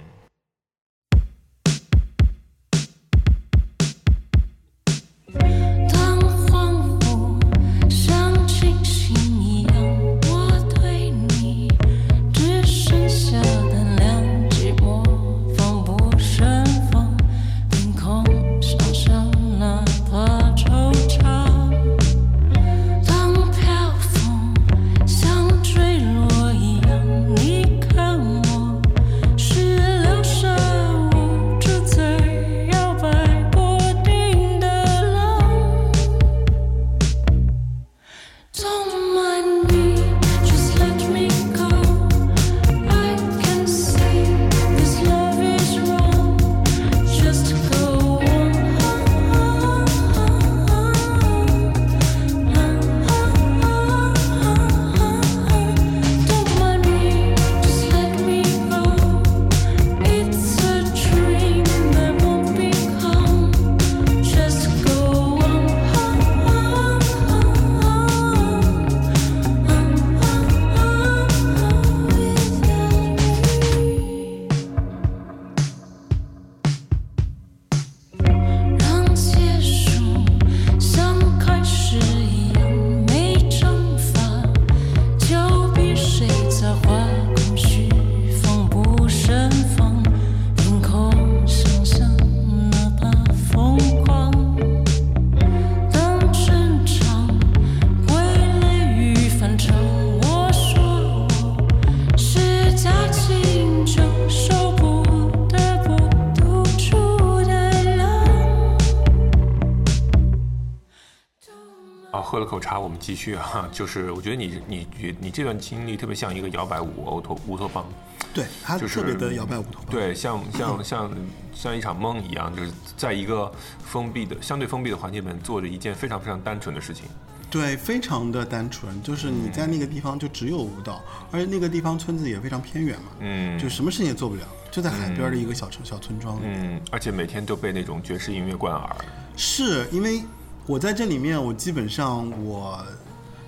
[112.79, 113.69] 我们继续啊。
[113.73, 117.85] 就是我觉得你你你你这段经历特别像一个摇摆舞乌托乌托邦，
[118.33, 119.83] 对他就是特别的摇摆舞头。
[119.89, 121.11] 对，像像像
[121.53, 123.51] 像一场梦一样，就是在一个
[123.83, 127.05] 封闭的相对封闭的环境里面做着一件非常非常单纯的事情。
[127.51, 136.41] 对，非常的单纯，就是你在那个地方就只有舞蹈，而且那个地方村子也非常偏远嘛，嗯就什么事情也做不了，就在海边的一个小城、小村庄里。
[136.43, 138.95] 嗯，而且每天都被那种爵士音乐灌耳。
[139.35, 140.21] 是因为
[140.69, 142.79] 我在这里面，我基本上我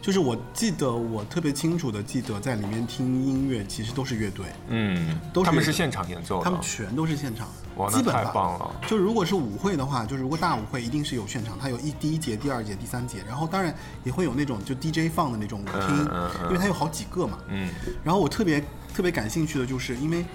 [0.01, 7.47] 就是我记得我特别清楚的记得在里面听音乐，其实都是乐队，嗯，都是他们是现场演奏的，他们全都是现场，
[7.91, 8.23] 基本吧。
[8.23, 13.71] 太棒了就如果是舞会的话，就是如果大舞会一定是有现场，它有一第一节、第二节、第三节，然后当然
[14.03, 16.09] 也会有那种就 DJ 放的那种舞厅，
[16.47, 17.37] 因为它有好几个嘛。
[17.49, 17.69] 嗯
[18.03, 20.25] 然后我特别特别感兴趣的就是，因为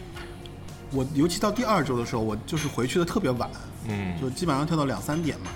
[0.92, 3.50] 我尤其到第二周的时候，我就是回去的特别晚，
[3.88, 5.50] 嗯就基本上跳到两三点嘛。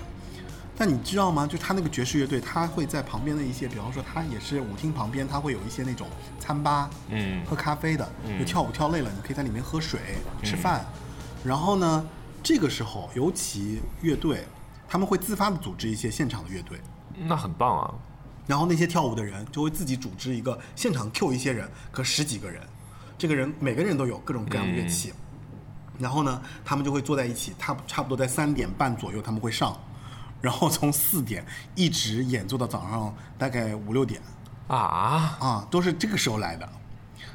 [0.77, 1.45] 但你知道吗？
[1.45, 6.07] 就他那个爵士乐队，他会在旁边的一些，比方说他也是舞厅旁边，他会有一些那种
[6.39, 9.99] 餐吧，嗯喝咖啡的，嗯就跳舞跳累了，你可以在里面喝水、
[10.43, 10.83] 吃饭。
[11.43, 12.05] 然后呢，
[12.41, 14.45] 这个时候尤其乐队，
[14.87, 16.79] 他们会自发的组织一些现场的乐队，
[17.27, 17.93] 那很棒啊。
[18.47, 22.61] 然后那些跳舞的人就会自己组织一个现场 Q 一些人，可十几个人，
[23.17, 25.13] 这个人每个人都有各种各样的乐器，
[25.99, 29.79] 然后呢，他们就会坐在一起，差差不多在三点半左右他们会上，
[30.41, 34.19] 然后从四点一直演奏到早上大概五六点
[34.67, 36.67] 啊，啊，都是这个时候来的。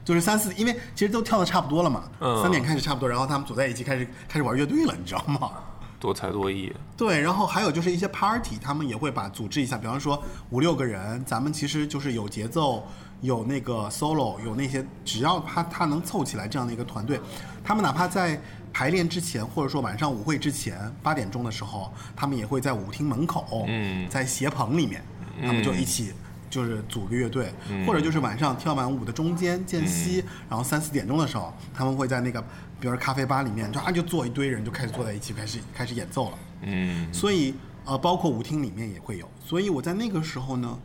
[0.05, 5.51] 就是三四，因为其实都跳的差不多了嘛，嗯三点开始差不多，然后他们组在一起开始开始玩乐队了，你知道吗？
[5.99, 6.73] 多才多艺。
[6.97, 12.87] 对，然后还有就是一些 party，他们也会把组织一下，比方说五六个人，咱们其实就是有节奏，
[13.21, 17.21] 有那个 solo，有那些，只要他他能凑起来这样的一个团队，
[17.65, 18.41] 他们哪怕在
[18.77, 25.03] 排练之前，或者说晚上舞会之前八点钟的时候，他们也会在舞厅门口，嗯在鞋棚里面，
[25.41, 26.13] 他们就一起。
[26.49, 27.53] 就是组个乐队，
[27.87, 32.41] 或者就是晚上跳完舞的中间间隙，然后三四点钟的时候，他们会在那个，
[32.81, 36.39] 比如说咖啡吧里面，就啊就坐一堆人就开始坐在一起，开始开始演奏了。
[36.63, 37.53] 嗯所以
[37.85, 39.29] 呃，包括舞厅里面也会有。
[39.45, 40.79] 所以我在那个时候呢，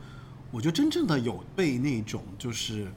[0.50, 2.92] 我就真正的有被那种就是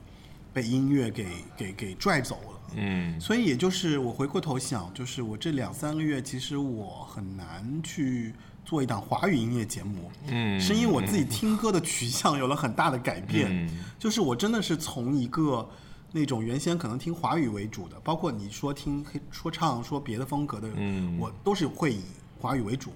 [0.53, 1.27] 被音乐给
[1.57, 2.54] 给给拽走了。
[2.75, 3.21] 嗯。
[3.21, 13.85] 所以也就是我回过头想，就是我这两三个月，其实我很难去做一档华语音乐节目，嗯是因为我自己听歌的取向有了很大的改变，嗯。
[13.99, 15.69] 就是我真的是从一个
[16.13, 22.03] 那种原先可能听华语为主的，包括你说听黑说唱说别的风格的，嗯我都是会以
[22.41, 22.93] 华语为主。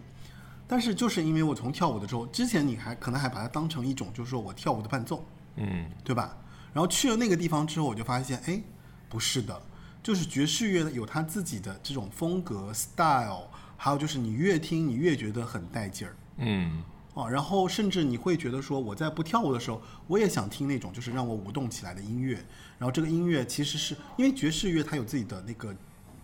[0.66, 5.24] 但是就是因为我从跳舞的时候，之前你还可能还把它当成一种，就是说我跳舞的伴奏，
[5.56, 5.86] 嗯。
[6.04, 6.36] 对吧？
[6.74, 8.60] 然后去了那个地方之后，我就发现，哎，
[9.08, 9.60] 不是的，
[10.02, 16.16] 就是爵士乐有它自己的这种风格 style，还有就是你越听你越觉得很带劲儿。
[16.38, 16.82] 嗯。
[17.14, 17.28] 哦。
[17.28, 22.34] 然后甚至你会觉得说，我在不跳舞的时候，我也想听那种就是让我舞动起来的音乐。
[22.78, 25.74] 然后这个音乐其实是因为爵士乐它有自己的那个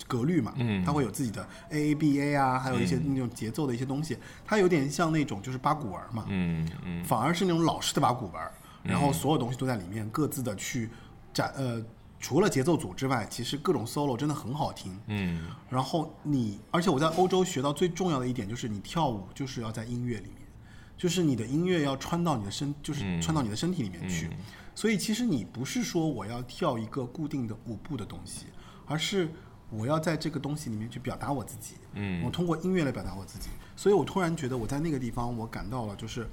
[0.06, 7.04] 格律嘛，嗯它会有自己的 A A B A 啊，还有一些那种节奏的一些东西，它有点像那种就是八股文嘛，嗯嗯。
[7.04, 8.42] 反而是那种老式的八股文，
[8.84, 10.90] 然后所有东西都在里面，各自的去
[11.32, 11.82] 展呃，
[12.24, 14.98] 除了节奏组之外，其实各种 solo 真的很好听。
[15.08, 20.48] 嗯然后你，而且我在欧洲学到最重要的一点就是，你跳舞就是要在音乐里面，
[20.96, 24.28] 就是你的音乐要穿到你的身，就是嗯穿到你的身体里面去。
[24.28, 24.38] 嗯
[24.74, 28.46] 所以其实你不是说我要跳一个固定的舞步的东西，
[28.86, 29.28] 而是
[29.68, 31.74] 我要在这个东西里面去表达我自己。
[31.92, 33.50] 嗯我通过音乐来表达我自己。
[33.76, 36.26] 所以我突然觉得我在那个地方，我感到了就是，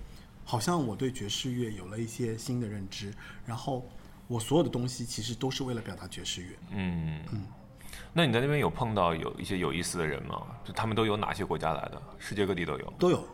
[0.46, 3.14] 好像我对爵士乐有了一些新的认知，
[3.46, 3.86] 然后
[4.32, 6.50] 我所有的东西其实都是为了表达爵士乐。
[6.72, 7.44] 嗯嗯。
[8.14, 10.42] 那你在那边有碰到有一些有意思的人吗？
[10.64, 12.02] 就他们都有哪些国家来的？
[12.18, 12.94] 世界各地都有。
[12.98, 13.26] 都有，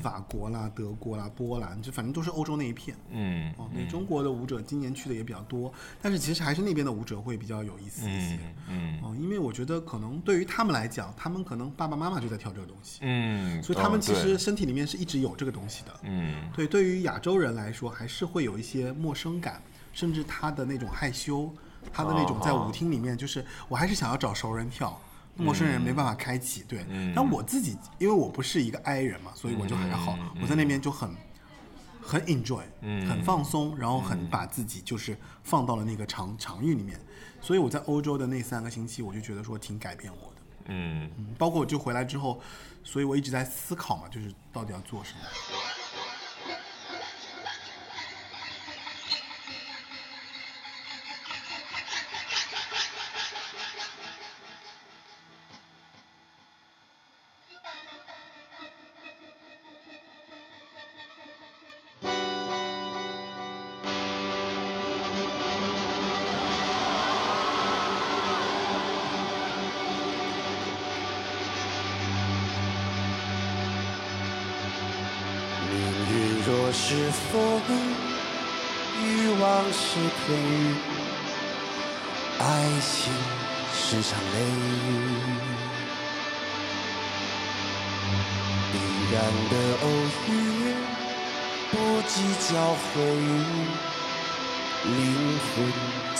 [0.00, 2.96] 法国啦、德国啦、波兰，就反正都是欧洲那一片。
[3.10, 8.38] 嗯哦，那中国的舞者今年去的也比较多，但是其实还是那边的舞者会比较有意思一些。
[8.68, 15.92] 嗯哦，因为我觉得可能对于他们来讲，他们可能爸爸妈妈就在跳这个东西，嗯，所以他们哦其实身体里面是一直有这个东西的。
[16.02, 19.60] 嗯对，对于亚洲人来说，还是会有一些陌生感，
[19.92, 21.52] 甚至他的那种害羞，
[21.92, 25.00] 他的那种在哦舞厅里面，就是我还是想要找熟人跳，
[25.36, 26.62] 陌生人没办法开启。
[26.62, 27.12] 对，嗯。
[27.14, 31.14] 但我自己因为我不是一个 I 人嘛，所以我就还好，嗯我在那边就很
[32.00, 33.06] 很 enjoy，嗯。
[33.08, 36.98] 很放松，然后很把自己就是放到了那个场场域里面，
[37.40, 40.40] 所以我在欧洲的那三个星期，我就觉得说挺改变我的。
[40.66, 41.10] 嗯。
[41.16, 42.40] 嗯包括我就回来之后，
[42.84, 45.18] 所以我一直在思考嘛，就是到底要做什么。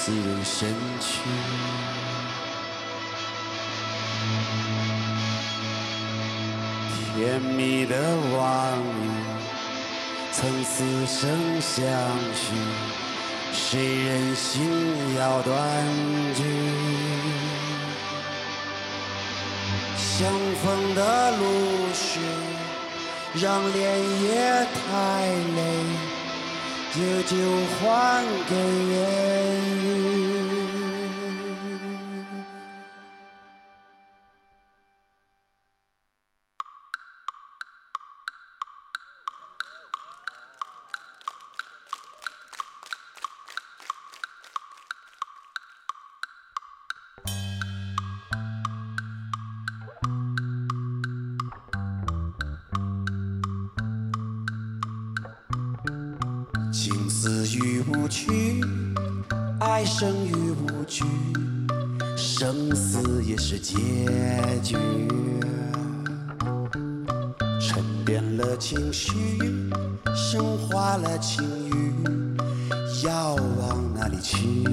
[0.04, 1.20] 自然身躯。
[7.14, 7.94] 甜蜜的
[8.36, 8.42] 往
[8.80, 9.06] 日，
[10.32, 11.86] 曾似曾相
[12.34, 12.52] 许，
[13.52, 14.68] 谁人心
[15.16, 15.54] 要断
[16.34, 16.42] 句？
[19.96, 20.32] 相
[20.64, 21.44] 逢的露
[21.94, 22.20] 水，
[23.34, 23.80] 让莲
[24.24, 24.90] 叶太
[25.54, 25.62] 累，
[26.94, 27.36] 这就
[27.80, 30.31] 还给烟雨。
[63.52, 63.76] 是结
[64.62, 64.78] 局。
[67.60, 69.12] 沉淀了情绪，
[70.14, 71.92] 升华了情欲，
[73.04, 74.64] 要往哪里去？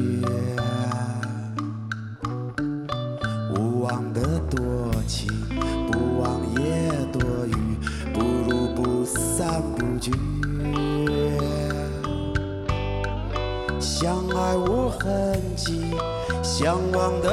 [3.53, 5.29] 无望的多情，
[5.91, 7.53] 不忘也多余，
[8.13, 10.13] 不如不散不聚。
[13.77, 15.93] 相爱无痕迹，
[16.41, 17.29] 相忘的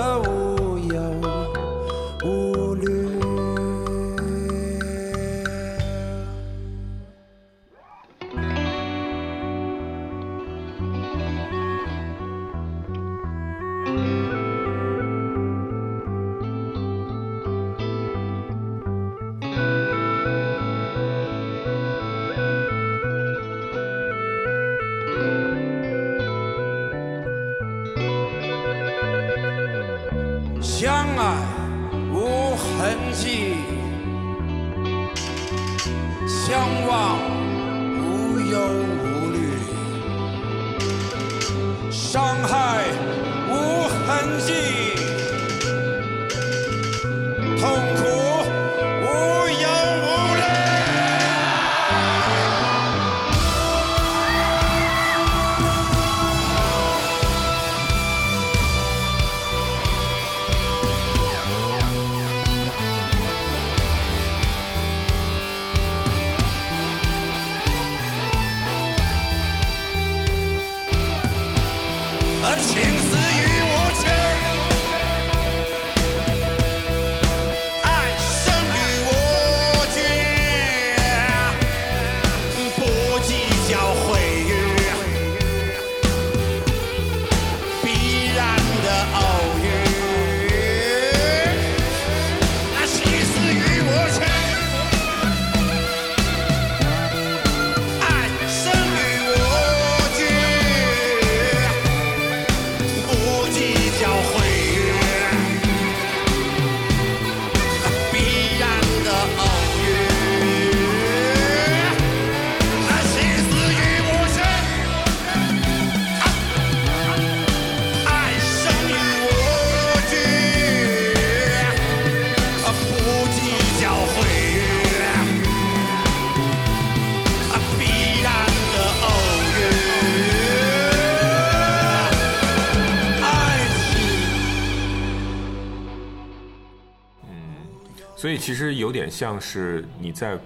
[138.46, 140.38] 其实有点像是你在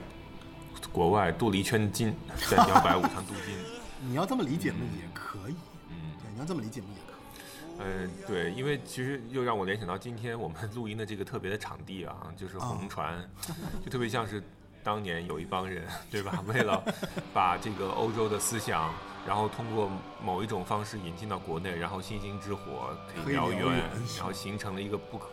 [0.91, 2.15] 国外镀了一圈金，
[2.49, 3.55] 在摇摆舞上镀金。
[4.09, 5.55] 你要这么理解嘛也可以，
[5.91, 7.85] 嗯，对，你要这么理解嘛也可以。
[7.85, 13.23] 嗯，对，因为其实又让我联想到今天我们录音的这个特别的场地啊，就是红船，
[13.85, 14.43] 就特别像是
[14.83, 16.43] 当年有一帮人，对吧？
[16.47, 16.83] 为了
[17.35, 18.91] 把这个欧洲的思想，
[19.27, 19.91] 然后通过
[20.25, 23.63] 某一种方式引进到国内，然后星星之火可以燎原，
[24.17, 25.27] 然后形成了一个不可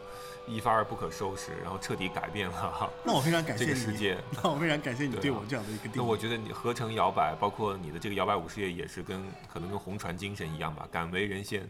[0.47, 4.17] 一发而不可收拾，然后彻底改变了 那我非常感谢这你，个世界。
[4.41, 5.95] 那我非常感谢你对我这样的一个定义。
[5.97, 9.21] 那我觉得你合成摇摆，包括你的这个摇摆舞事业，也是跟
[9.51, 11.67] 可能跟红船精神一样吧，敢为人先。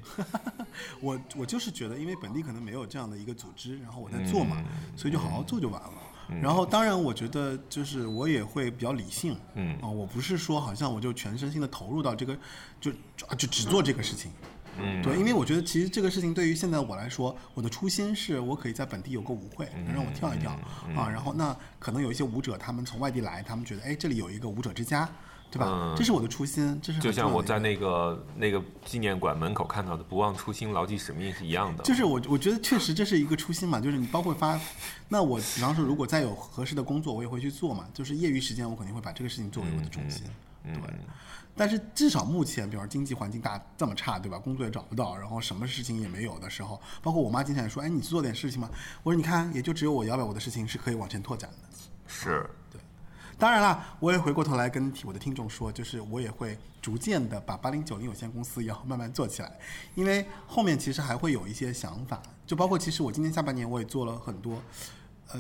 [1.01, 4.63] 我我就是觉得，因为本地可能没有这样的一个组织，然后我在做嘛，
[4.95, 5.93] 所以就好好做就完了。
[6.41, 12.37] 然后当然，我觉得就是我也会比较理性，嗯啊、我不是说好像我就全身心的投入到这个，
[12.81, 14.29] 就就就只做这个事情。
[14.41, 14.56] 嗯，
[15.03, 20.57] 对，因为我觉得其实这个事情对于现在我来说，我的初心是我可以在本地有个舞会，能让我跳一跳、
[20.87, 21.09] 嗯啊。
[21.09, 25.09] 然后那可能有一些舞者他们从外地来，他们觉得哎这里有一个舞者之家，
[25.49, 25.67] 对吧？
[25.67, 31.83] 嗯这是我的初心，这是很就像我在那个那个纪念馆门口看到的“不忘初心，牢记使命”是一样的。
[31.83, 34.59] 就是我我觉得确实这是一个初心嘛，就是你包括发，
[35.09, 37.85] 那我比方说如果再有合适的工作，我也会去做嘛。
[37.93, 40.23] 就是业余时间，我肯定会把这个事情作为我的重心。
[40.27, 40.93] 嗯对，
[41.57, 44.37] 但是至少目前，比方说经济环境大这么差，对吧？
[44.37, 48.69] 工作也找不到，然后什么事情也没有的时候，包括我妈经常也说：“哎，你去做点事情嘛。”
[49.03, 51.77] 我说：“你看，也就只有我摇摆我的事情是可以往前拓展的。”
[52.07, 52.79] 是，对
[53.37, 59.59] 当然啦，我也回过头来跟我的听众说，就是我也会逐渐的把八零九零有限公司也要慢慢做起来，
[59.93, 64.61] 因为后面其实还会有一些想法，就包括其实我今年下半年我也做了很多，
[65.31, 65.39] 呃，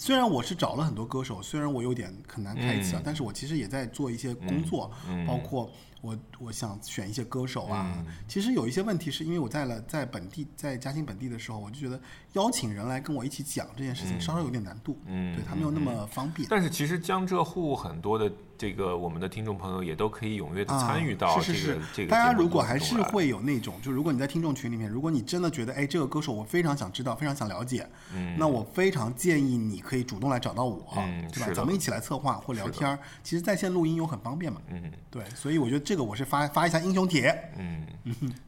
[0.00, 5.70] 虽然我是找了很多歌手，虽然我有点很难开启啊，嗯但是我其实也在做一些工作，嗯包括
[6.00, 7.92] 我我想选一些歌手啊。
[7.98, 12.00] 嗯其实有一些问题是因为我在了在本地在嘉兴本地的时候，我就觉得
[12.32, 16.48] 邀请人来跟我一起讲这件事情稍稍有点难度，嗯对他没有那么方便。
[16.50, 21.60] 但是其实江浙沪很多的这个我们的听众朋友也都可以踊跃的啊参与到这个、是是。
[21.60, 22.10] 是这个。
[22.10, 28.36] 大家如果还是，会有那种，就如果你在听众群里面，如果你真的觉得，哎，这个歌手我非常想知道，非常想了解，嗯。
[28.38, 31.50] 那我非常建议你可以主动来找到我，嗯对吧？
[31.54, 32.98] 咱们一起来策划或聊天儿。
[33.22, 34.92] 其实在线录音又很方便嘛，嗯。
[35.10, 37.86] 对，所以我觉得这个我是发发一下英雄帖，嗯，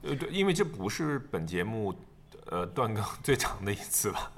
[0.02, 1.94] 呃，对，因为这不是本节目
[2.50, 4.32] 呃断更最长的一次了，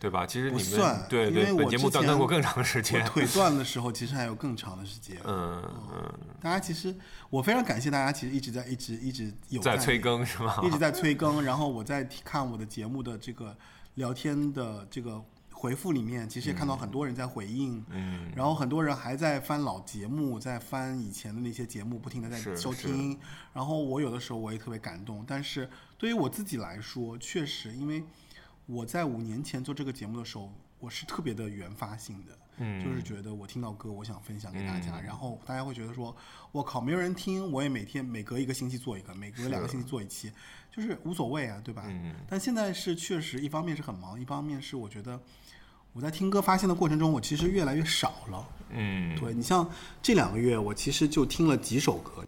[0.00, 0.26] 对吧？
[0.26, 3.04] 其实你不算们对因为对，本节目我之前断更过更长时我间。
[3.04, 5.16] 腿断的时候其实还有更长的时间。
[5.26, 6.94] 嗯嗯，大家其实
[7.30, 10.60] 我非常感谢大家，其实一直在一直一直有在催更是吗？
[10.64, 13.56] 一直在催更，然后我在看我的节目的这个
[13.94, 23.18] 聊天的这个回复里面，其实也看到很多人在回应，嗯，然后很多人还在翻老节目，在翻以前的那些节目，不停的在收听。
[23.52, 28.04] 然后我有的时候我也特别感动，但是对于我自己来说，确实因为
[28.68, 32.38] 我在五年前做这个节目的时候，我是特别的原发性的。
[32.60, 36.14] 嗯就是觉得我听到歌，我想分享给大家，然后大家会觉得说，
[36.52, 40.30] 我靠，没有人听，我也每天每隔一个星期做一个，每隔两个星期做一期，
[40.70, 41.84] 就是无所谓啊，对吧？
[41.86, 45.18] 嗯但现在是确实，一方面是很忙，一方面是我觉得
[45.94, 48.48] 我在听歌发现的过程中，我其实越来越少了。
[48.70, 49.66] 嗯，对你像
[50.02, 52.22] 这两个月，我其实就听了几首歌。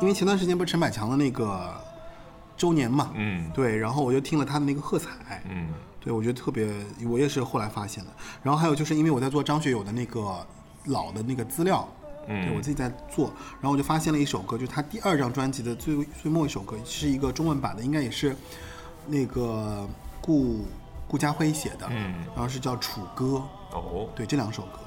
[0.00, 1.80] 因为前段时间不是陈百强的那个
[2.56, 5.10] 周年嘛，嗯，对，然后我就听了他的那个《喝彩》，
[5.48, 5.68] 嗯，
[6.00, 6.68] 对我觉得特别，
[7.08, 8.10] 我也是后来发现的。
[8.42, 10.44] 然后还有就是因为我在做张学友的那个
[10.86, 11.88] 老的那个资料，
[12.28, 18.36] 嗯对我自己在做，然后我就发现了一首歌，就是他第二张专辑的最最末一首歌，是一个中文版的，应该也是
[19.06, 19.88] 那个
[20.20, 20.64] 顾
[21.08, 23.42] 顾嘉辉写的，嗯然后是叫《楚歌》，
[23.76, 24.78] 哦，对这两首歌，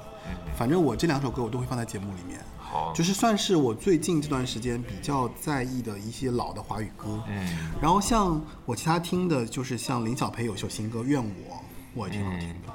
[0.56, 2.40] 反正我这两首歌我都会放在节目里面。
[2.58, 7.22] 好，就是算是我最近这段时间比较在意的一些老的华语歌。
[7.28, 11.56] 嗯然后像我其他听的，就是像林小培有首新歌《怨我》，
[11.94, 12.72] 我也挺好听的。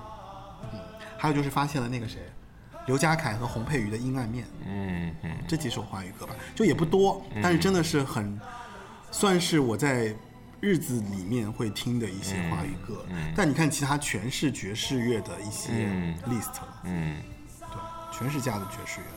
[0.71, 0.79] 嗯，
[1.17, 2.19] 还有就是发现了那个谁，
[2.91, 8.37] 刘家凯和洪佩瑜的《阴暗面》嗯嗯这几首华语歌吧，就也不多，但是真的是很，
[9.11, 10.13] 算是我在
[10.59, 13.05] 日子里面会听的一些华语歌。
[13.33, 16.81] 但你看其他全是爵士乐的一些嗯 list 了。
[16.83, 17.21] 嗯，
[17.61, 19.07] 对，全是加的爵士乐。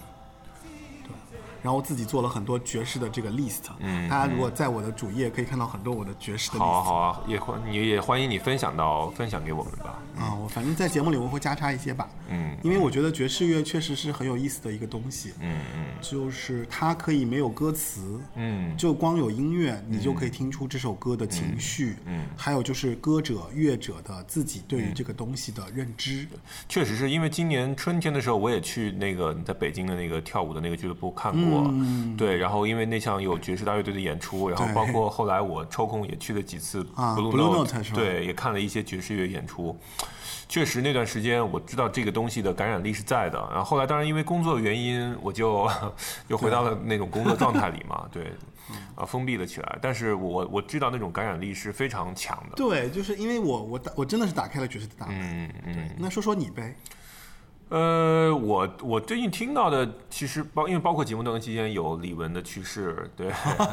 [1.65, 3.63] 对，然后自己做了很多爵士的这个 list。
[3.79, 6.59] 嗯大家如果在我的主页可以看到很多我的爵士的 list。
[6.59, 9.99] 好啊好啊，也欢你也欢迎你分享到分享给我们吧。
[10.19, 12.09] 啊，我反正在节目里我会加插一些吧。
[12.29, 15.33] 嗯因为我觉得爵士乐确实是很有意思的一个东西。
[15.41, 26.27] 嗯嗯就是它可以没有歌词，嗯就光有音乐，你就可以听出这首歌的情绪，嗯还有就是歌者、乐者的自己对于这个东西的认知。
[26.69, 31.54] 确实是因为今年春天的时候，我也去那个在北京的那个跳舞的那个俱乐部看过，
[32.17, 39.77] 对，然后因为那项有爵士大乐队的演出，然后包括后来我抽空也去了几次啊 Blue Blue Note，Note 是吧对，也看了一些爵士乐演出。
[40.47, 45.69] 确实那段时间我知道这个东西的感染力是在的，然后后来当然因为工作的原因，我就
[46.29, 48.31] 又回到了那种工作状态里嘛， 对，
[48.95, 49.79] 啊封闭了起来。
[49.81, 55.17] 但是我我知道那种感染力是非常强的，对，就是因为我我打我真的是打开了爵士的大门。
[55.19, 55.91] 嗯嗯。
[55.99, 56.77] 那说说你呗，
[57.71, 63.29] 呃，我我最近听到的，其实包因为包括节目登期间有李玟的去世，对，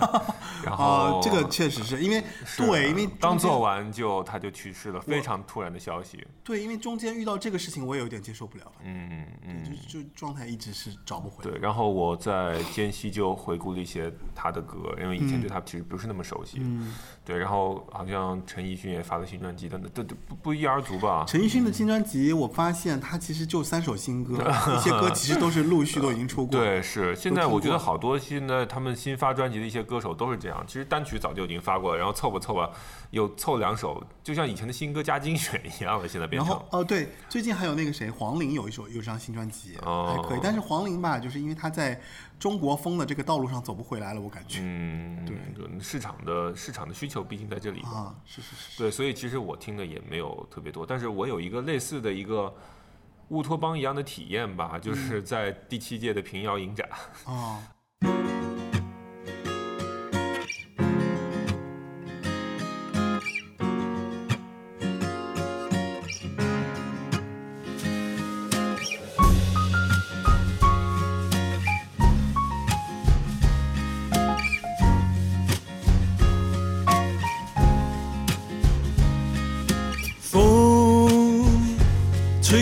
[0.64, 6.26] 然后、啊，这个确实是因为是对，因为刚做完就他就去世了，非常突然的消息。
[6.44, 11.52] 对，因为中间遇到这个事情，我也有点接受不了，嗯嗯，就就状态一直是找不回来。
[11.52, 11.60] 对。
[11.60, 16.58] 然后我在间隙就回顾了一些他的歌，因为以前嗯对他其实不是那么熟悉。
[16.62, 17.38] 嗯，对。
[17.38, 20.08] 然后好像陈奕迅也发了新专辑，等等，
[20.42, 21.26] 不一而足吧。
[21.28, 24.34] 陈奕迅的新专辑，我发现他其实就三首新歌，
[24.76, 26.60] 一些歌其实都是陆续都已经出过。
[26.60, 32.70] 对，是现在我觉得好多现在他们新发专辑的一些歌手都是这样，其实单曲早就已经发过了，然后凑吧凑吧，
[33.12, 36.66] 又凑两首，就像以前的新歌加精选一样了，现在变成然后。
[36.72, 40.40] 哦，对，最近还有那个谁，黄龄有一首有一张新专辑，哦还可以。
[40.42, 42.00] 但是黄龄吧，就是因为她在
[42.40, 44.60] 中国风的这个道路上走不回来了，我感觉。
[44.62, 45.36] 嗯，对
[45.80, 47.90] 市场的市场的需求毕竟在这里嘛。
[47.90, 48.78] 啊，是是是。
[48.78, 52.54] 对，所以其实我听的也没有特别多，但是我有一个类似的一个
[53.32, 56.88] 乌托邦一样的体验吧，嗯就是在第七届的平遥影展。
[57.26, 57.58] 哦，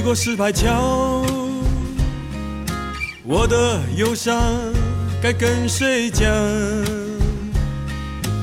[0.10, 1.24] 过石牌桥，
[3.24, 4.42] 我的忧伤
[5.22, 6.28] 该跟谁讲？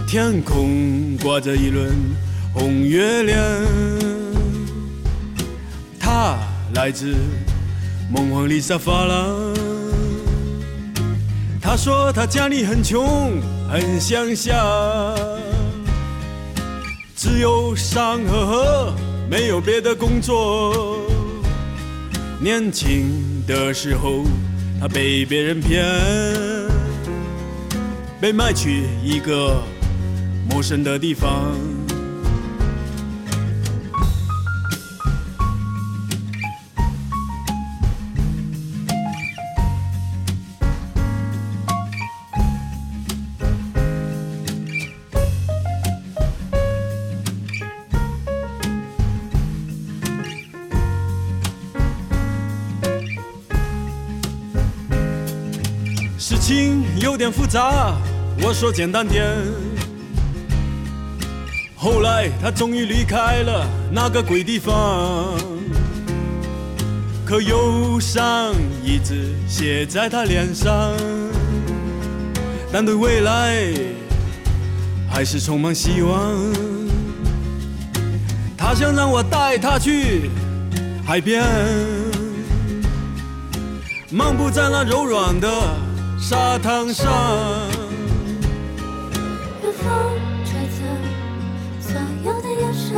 [0.06, 1.92] 天空挂着一轮
[2.54, 3.36] 红月亮，
[5.98, 6.38] 它
[6.72, 7.16] 来自
[8.12, 9.36] 梦幻丽莎发廊。
[11.60, 14.54] 他说他家里很穷，很乡下。
[17.16, 18.94] 只有山和河，
[19.28, 20.95] 没有别的工作。
[22.38, 24.24] 年轻的时候，
[24.78, 25.84] 他被别人骗，
[28.20, 29.62] 被卖去一个
[30.48, 31.56] 陌生的地方。
[57.26, 57.96] 点复杂，
[58.40, 59.26] 我说简单点。
[61.74, 65.36] 后来他终于离开了那个鬼地方，
[67.24, 70.94] 可忧伤一直写在他脸上，
[72.72, 73.72] 但对未来
[75.10, 76.32] 还是充满希望。
[78.56, 80.30] 他想让我带他去
[81.04, 81.42] 海边。
[84.12, 85.48] 漫步在那柔软的
[86.18, 87.06] 沙滩上，
[89.62, 89.86] 风
[90.44, 90.82] 吹走
[91.78, 92.96] 所有的忧伤，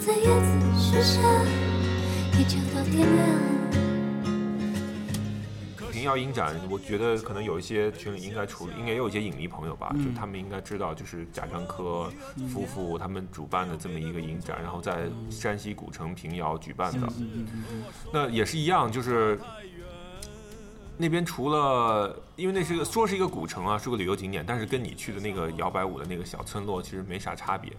[0.00, 0.46] 在叶子
[0.78, 1.20] 树下，
[2.38, 3.28] 一直到天亮。
[5.90, 12.10] 平遥影展，我觉得可能有一些群里应该除应该也有一些影迷朋友吧，嗯就他们应该知道，就是贾樟柯
[12.48, 17.06] 夫妇他们主办的这么一个影展，然后在山西古城平遥举办的。
[17.18, 17.46] 嗯
[18.12, 19.38] 那也是一样，就是
[21.02, 27.72] 那边除了因为那是一个说是一个古城啊，是个旅游景点，但是跟你去的那个摇摆舞的那个小村落其实没啥差别。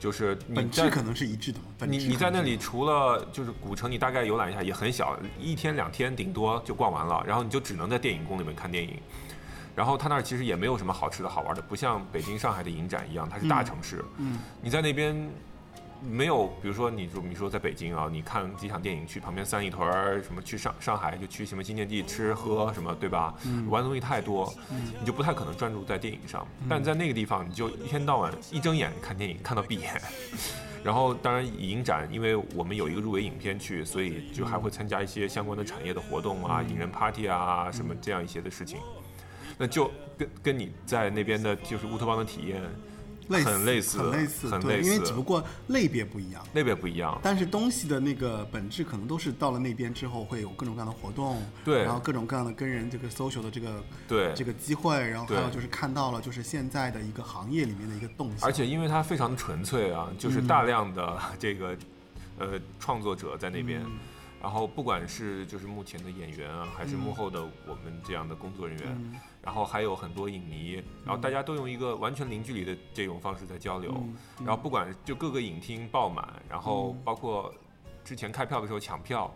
[0.00, 1.86] 就是你在本质可能是一致的嘛。
[1.86, 8.98] 你你在那里除了就是古城，你大概游览一下也很小，一天两天顶多就逛完了，然后你就只能在电影宫里面看电影。
[9.76, 14.04] 然后他那儿其实也没有什么好吃的好玩的，不像北京、上海的影展一样，它是大城市。
[14.16, 15.14] 嗯，你在那边
[16.00, 23.34] 没有，比如说你说你说在北京啊，你看几场电影，去旁边三里屯儿，什么去上上海就去什么新天地吃喝什么，对吧？
[23.68, 24.52] 玩的东西太多，
[25.00, 26.46] 你就不太可能专注在电影上。
[26.68, 30.00] 但在那个地方，你就一天到晚一睁眼看电影，看到闭眼。
[30.84, 38.78] 然后，当然影展，因为我们有一个入围影片去，所以就还会参加一些相关的产业的活动啊，影人 party 啊，什么这样一些的事情。
[39.58, 42.62] 那就跟跟你在那边的就是乌托邦的体验
[43.28, 46.42] 类似很类似，很类似，很对，类似，因为只不过类别不一样。
[46.54, 47.18] 类别不一样。
[47.22, 51.82] 但是东西的那个本质可能都是到了那边之后会有各种各样的活动，对。
[51.82, 54.32] 然后各种各样的跟人这个 social 的这个对。
[54.34, 61.76] 这个机会，然后还有就是看到了就是现在的一个行业里面的一个动向，而且因为它非常的纯粹啊，就是大量的这个、
[62.38, 63.84] 呃创作者在那边，
[64.40, 73.94] 然后不管是就是目前的演员啊，还是幕后的我们这样的工作人员，然后还有很多影迷，然后大家都用一个完全零距离的这种方式在交流，
[74.44, 77.54] 然后不管就各个影厅爆满，然后包括
[78.04, 79.34] 之前开票的时候抢票，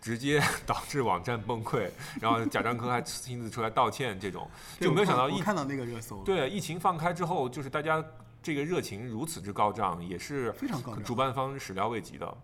[0.00, 1.88] 直接导致网站崩溃，
[2.20, 4.48] 然后贾樟柯还亲自出来道歉，这种
[4.80, 8.04] 就没有想到一看到那个热搜，对，疫情放开之后，就是大家
[8.42, 11.02] 这个热情如此之高涨，也是非常高涨。
[11.04, 12.36] 主办方始料未及的。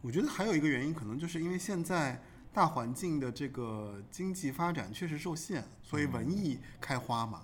[0.00, 2.22] 我觉得还有一个原因，可能就是因为现在
[2.54, 7.42] 大环境的这个经济发展确实受限，所以文艺开花嘛，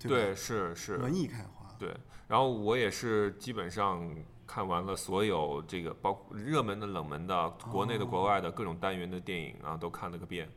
[0.00, 1.96] 对是是，文艺开花，对。
[2.26, 4.14] 然后我也是基本上
[4.46, 10.48] 看完了所有这个包括热门的、冷门的、国内的、国外的各种单元的电影啊，都看了个遍。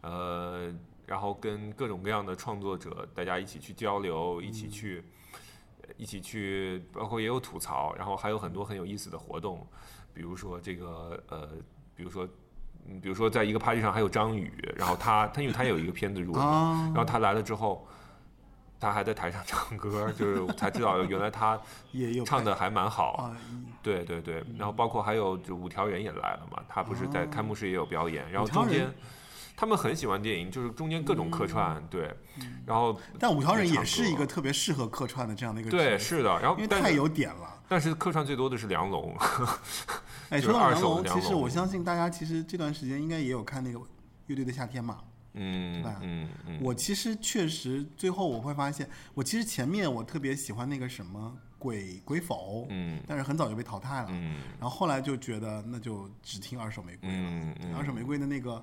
[0.00, 0.74] 呃，
[1.06, 5.04] 然后跟各种各样的创作者大家一起去交流，一起去。
[5.96, 9.66] 一起去，包括也有吐槽，然后还有很多很有意思的活动，
[10.14, 11.50] 比如说这个呃，
[11.94, 12.26] 比如说，
[12.88, 17.86] 嗯，比如说在一个 party 上还有张宇，然后他他因为他有一个片子入围，啊然后他来了之后，
[18.80, 21.58] 他还在台上 唱歌，就是才知道原来他
[21.92, 23.36] 也有唱的还蛮好，啊，
[23.82, 28.92] 对对对，然后包括还有就五条人也来了嘛，他不是在开幕式也有表演，然后中间
[29.56, 32.12] 他们很喜欢电影，就是中间各种客串，对，
[32.66, 37.51] 然后但五条人也是一个特别适合客串的这样的一个对是的，然后因为太有点了。
[37.72, 39.16] 但是客串最多的是梁龙，
[40.28, 43.80] 哎，就是说到梁龙其实我相信大家其实这段时间应该也有看那个
[44.26, 44.98] 乐队的夏天嘛。
[45.34, 54.08] 嗯对吧嗯嗯，我其实确实最后我会发现，我其实前面我特别喜欢那个什么鬼鬼否，嗯但是很早就被淘汰了。
[54.10, 57.14] 嗯然后后来就觉得那就只听二手玫瑰了。
[57.16, 58.62] 嗯嗯二手玫瑰的那个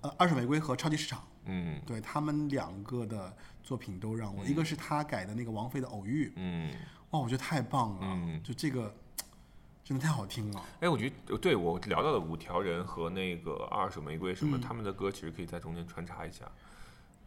[0.00, 3.30] 呃，二手玫瑰和超级市场，嗯对他们两个的
[3.62, 6.72] 作品都让我，一个是他改的那个王菲的偶遇，嗯，
[7.12, 8.92] 哇，我觉得太棒了，嗯就这个
[9.84, 10.62] 真的太好听了。
[10.80, 16.44] 哎，我觉得对我聊到的五条人和那个二手玫瑰什嗯么，他们的歌其实可以在中间穿插一下，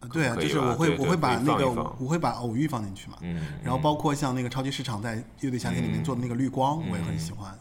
[0.01, 1.69] 呃对啊，就是我会我会把那个
[1.99, 7.57] 我会把偶遇放进去嘛，嗯，然后包括像那个超级市场在乐队夏天里面做的那个绿光，我也很喜欢。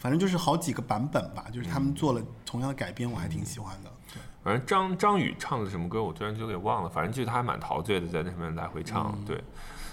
[0.00, 3.90] 反正就是好几个版本吧，就是他们做了同样的改编，我还挺喜欢的。
[4.14, 6.88] 对，反正张张宇唱的什么歌，我突然就给忘了。
[6.88, 9.12] 反正就是他还蛮陶醉的，在那上面来回唱。
[9.12, 9.42] 嗯对，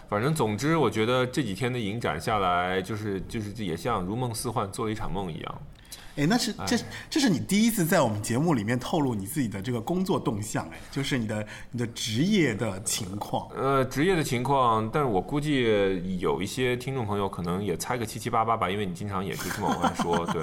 [0.08, 5.62] 反正总之，我觉得这几天的影展下来，就是就是也像如梦似幻，做了一场梦一样。
[6.18, 6.78] 哎，那是这
[7.10, 13.49] 这是你第一次在我们节目里面透露你自己的这个工作动向，哎，就是你的你的职业的情况。
[13.53, 20.41] 呃，职业的情况，但是我估计有一些听众朋友可能也猜个七七八八吧，因为你经常也是这么往外说，对。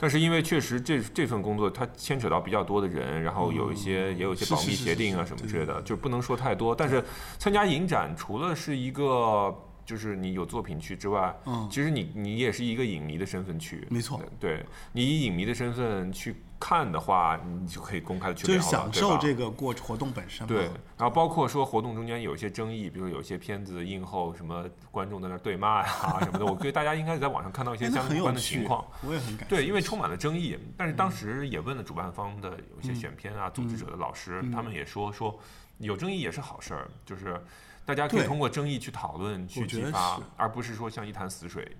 [0.00, 6.74] 但是因为确实这这份工作它牵扯到比较多的人，然后有一些、也有一些保密协定啊什么之类的，就不能说太多。
[6.74, 7.02] 但是
[7.38, 20.46] 参加影展除了是一个就是你有作品去之外，嗯其实你你也是一个影迷的身份去，没错对你以影迷的身份去看的话，你就可以公开的去就是聊了，享受对吧这个过活动本身。
[20.46, 20.64] 对，
[20.96, 29.46] 然后包括说活动中间有一些争议，比如有一些片子映后什么观众在那对骂呀 什么的，我觉得大家应该在网上看到一些相关的情况。，我也很感。
[29.48, 35.38] 对，因为充满了争议，但是嗯当时也问了主办方的有一些选片啊、组织者的老师，嗯他们也说说
[35.78, 37.40] 有争议也是好事儿，就是
[37.84, 41.76] 大家可以通过争议去讨论、去激发，而不是说像一潭死水。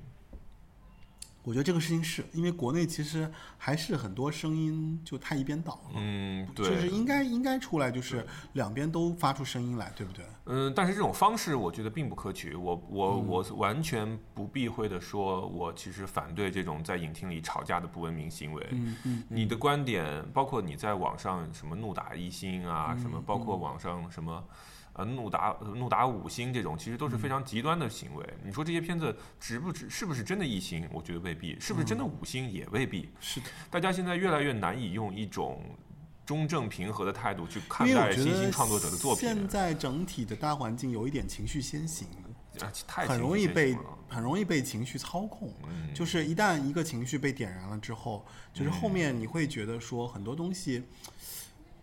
[1.47, 10.24] 我觉得这个事情是因为国内其实还是很多声音就太一边倒了，嗯，对，就是应该应该出来，就是两边都发出声音来，对不对？
[10.47, 12.57] 嗯，但是这种方式我觉得并不可取。
[12.57, 18.66] 我我、嗯我完全不避讳的说，我其实反对这种在影厅里吵架的不文明行为。
[18.72, 24.44] 嗯嗯，你的观点，包括你在网上什么怒打一星啊，嗯什么包括网上什么。
[24.97, 28.26] 呃，怒打怒打五星这种，其实都是非常极端的行为。
[28.42, 30.88] 你说这些片子值不值，是不是真的一星？
[30.90, 33.11] 我觉得未必，是不是真的五星也未必。
[33.20, 35.62] 是的，大家现在越来越难以用一种
[36.24, 39.28] 中正平和的态度去看待新兴得创作者的作品。
[39.28, 42.09] 现在整体的大环境有一点情绪先行，
[42.86, 43.76] 很容易被
[44.09, 45.53] 很容易被情绪操控。
[45.68, 48.24] 嗯就是一旦一个情绪被点燃了之后，
[48.55, 50.84] 就是后面你会觉得说很多东西，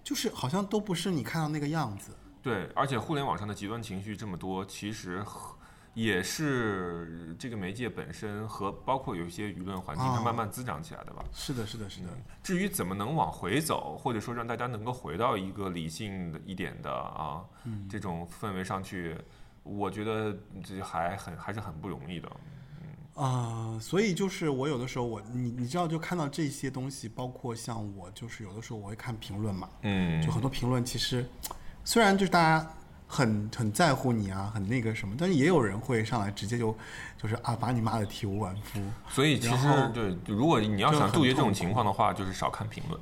[0.03, 2.09] 就是好像都不是你看到那个样子。
[2.43, 5.55] 对，而且互联网上的极端情绪这么多，其实和
[5.93, 11.23] 也是这个媒介本身和包括有一些舆论环境它啊慢慢滋长起来的吧。
[11.31, 12.07] 是的，是的，是的。
[12.41, 19.15] 至于怎么能往回走，或者说让大家能够回到一个理性的一点的啊、嗯这种氛围上去，
[19.61, 22.29] 我觉得这还很还是很不容易的。
[23.15, 31.23] 啊、所以就是我有的时候我你你知道就看到这些东西，包括像我就是有的时候我会看评论嘛，嗯就很多评论其实
[31.83, 32.67] 虽然就是大家
[33.07, 36.75] 很很在乎你啊，很那个什么，但是也有人会上来直接就
[37.21, 38.79] 就是啊把你骂的体无完肤。
[39.09, 42.99] 所以其实对，如果你要想杜绝这种情况的话，就是少看评论。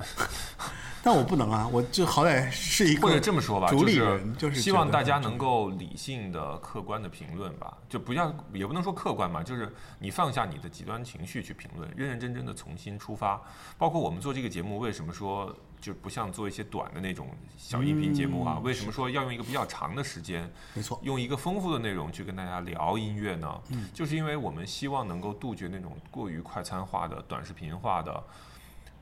[1.04, 13.42] 但我不能啊，我就好歹是一个或者这么说吧，主理就是人，就是希望大家能够理性的、客观的评论吧，就不要也不能说客观吧，就是你放下你的极端情绪去评论，认认真真的重新出发。
[13.78, 18.56] 包括我们做这个节目，为什么说就不像做一些短的那种小音频节目啊？
[18.58, 23.60] 嗯为什么说要用一个比较长的时间，没错，用一个丰富的内容去跟大家聊音乐呢？
[23.92, 28.24] 就是因为我们希望能够杜绝那种过于快餐化的、短视频化的。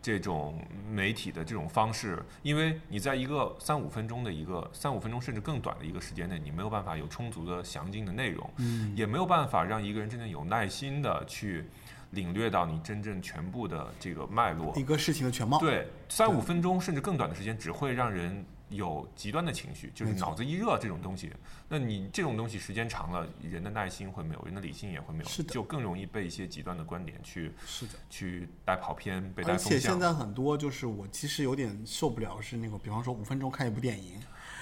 [0.01, 11.65] 这种媒体的这种方式，因为你在一个三五分钟的一个三五分钟甚至更短的一个时间内，你没有办法有充足的详尽的内容，嗯也没有办法让一个人真正有耐心的去
[12.11, 14.83] 领略到你真正全部的这个脉络一。
[14.83, 15.59] 个事情的全貌。
[15.59, 21.31] 对，三五分钟甚至更短的时间，只会让人有极端的情绪，就是脑子一热这种东西。
[21.67, 27.93] 那你这种东西时间长了，人的耐心会没有，人的理性也会没有，是的就更容易被一些极端的观点去是的。
[28.09, 29.79] 去带跑偏，被带而风向。
[29.79, 34.21] 且现在很多就是我其实有点受不了，是那个，比方说五分钟看一部电影，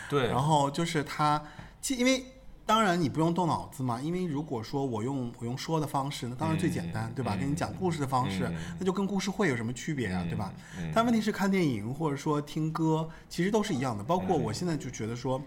[0.09, 1.41] 对，然后就是他，
[1.81, 2.23] 其因为
[2.67, 7.33] 当然你不用动脑子嘛，因为如果说我用我用说的方式，那当然最简单，嗯对吧？
[7.35, 10.53] 嗯跟你讲故事的方式，嗯那就跟故事会有什么区别啊，嗯对吧？
[10.77, 14.03] 嗯但问题是看电影或者说听歌，其实都是一样的。
[14.03, 15.41] 包括我现在就觉得说。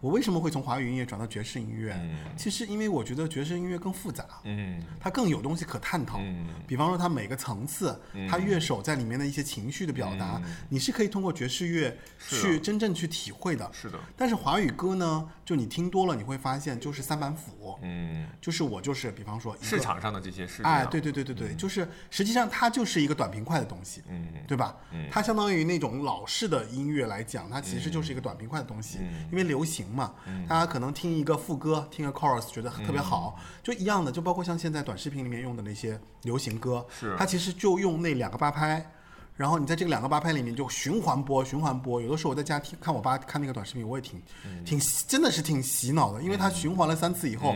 [0.00, 1.92] 我为什么会从华语音乐转到爵士音乐？
[1.94, 2.18] 嗯。
[2.36, 4.82] 其实因为我觉得爵士音乐更复杂，嗯。
[5.00, 6.18] 它更有东西可探讨。
[6.20, 6.46] 嗯。
[6.66, 13.68] 比方说，它每个层次，它乐手在里面的一些情绪的表达，你是可以通过爵士乐去真正去体会的。
[13.72, 24.26] 是的，但是华语歌呢，就你听多了，你会发现就是三板斧，嗯，就是我就是，比方说市场上的这些是这哎，样对对对对对，就是实际上它就是一个短平快的东西，嗯。
[24.46, 24.76] 对吧？
[25.10, 29.26] 它相当于那种老式的音乐来讲，它其实就是一个短平快的东西，嗯。
[29.30, 30.12] 因为流行嘛，
[30.46, 38.92] 大家可能听一个副歌，听个 chorus 觉得特别好，嗯就一样的，就包括像现在短视频里面用的那些流行歌，是它其实就用那两个八拍。
[39.34, 42.00] 然后你在这个两个八拍里面就循环播，循环播。
[42.00, 47.54] 有的时候我在家听看我爸看那个短视频，我也挺、嗯挺真的是挺洗脑的，因为它循环了三次以后，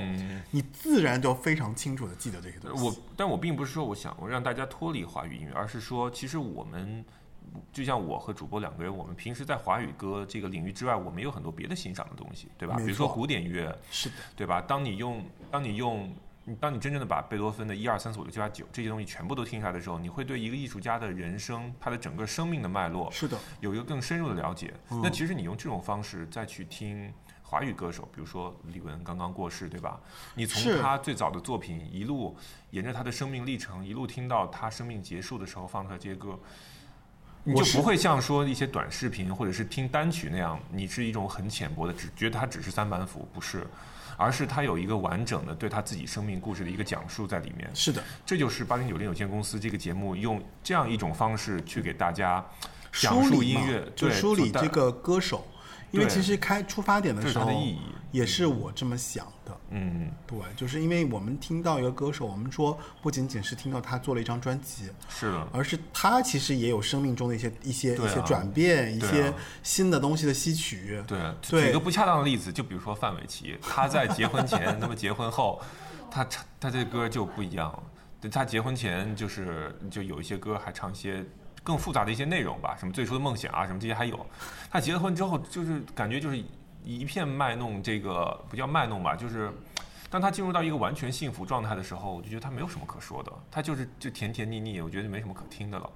[0.51, 2.84] 你自然就非常清楚的记得这些东西。
[2.84, 7.03] 我，但我并不是说我想让大家脱离华语音乐，而是说，其实我们
[7.72, 12.76] 就像我和主播两个人，我们平时在华语歌这个领域之外，我们有很多别的欣赏的东西，对吧？
[12.76, 14.61] 比如说古典乐，是的，对吧？
[14.61, 16.12] 当你用，当你用。
[16.59, 24.74] 当你真正的把贝多芬的一二三四五六七八九这些东西全部都听下来的时候，你会对一个艺术家的人生，他的整个生命的脉络，是的，有一个更深入的了解。
[24.90, 30.01] 嗯那其实你用这种方式再去听华语歌手，比如说李玟刚刚过世，对吧？
[30.34, 32.36] 你从他最早的作品一路
[32.70, 36.36] 沿着他的生命历程，一路听到他生命结束的时候放出来这些歌。
[37.45, 43.66] 你就不会像说一些短视频或者是听单曲那样，你是一种很浅薄的，只觉得它只是三板斧，不是，
[44.16, 47.70] 而是它有一个完整的对他自己生命故事的一个讲述在里面。
[47.74, 52.45] 是的，这就是八零九零有限公司这个节目用这样一种方式去给大家
[52.93, 55.47] 讲述音乐，就对梳理这个歌手，
[55.91, 57.80] 因为对其实开出发点的是时候它的意义
[58.11, 59.56] 也是我这么想的。
[59.70, 69.32] 嗯，对，就是因为我们听到一个歌手，我们说不仅仅是听到他做了一张专辑，是的，而是他其实也有生命中的一些一些、啊一些转变，一些
[69.62, 71.02] 新的东西的吸取。
[71.06, 75.61] 对，对举个不恰当的例子，就比如说范玮琪，他在结婚前，那么结婚后，
[76.11, 77.82] 他唱他这歌就不一样了。
[78.20, 81.24] 对他结婚前就是就有一些歌还唱一些
[81.62, 84.26] 更复杂的一些内容吧，什么最初的梦想啊，什么这些还有。
[84.70, 86.42] 他结了婚之后，就是感觉就是
[86.84, 89.52] 一片卖弄，这个不叫卖弄吧，就是。
[90.12, 95.88] 当他进入到一个完全幸福状态的时候，我就觉得他没有什么可说的，他就是就甜甜腻腻，我觉得没什么可听的了。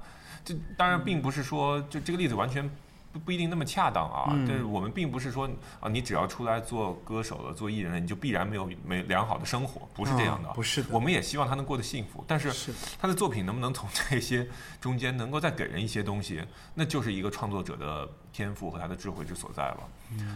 [0.44, 2.70] 这当然并不是说就这个例子完全
[3.14, 5.48] 不不一定那么恰当啊，嗯但是我们并不是说
[5.78, 14.46] 啊，你只要出来做歌手了、做艺人了，你就必然没有没良好的生活，不是这样的，啊不是的我们也希望他能过得幸福，但是他的作品能不能从 这些
[14.80, 16.42] 中间能够再给人一些东西，
[16.74, 19.78] 那就是一个创作者的天赋和他的智慧之所在了。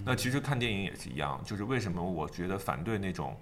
[0.04, 3.36] 那其实看电影也是一样，就是为什么我觉得反对那种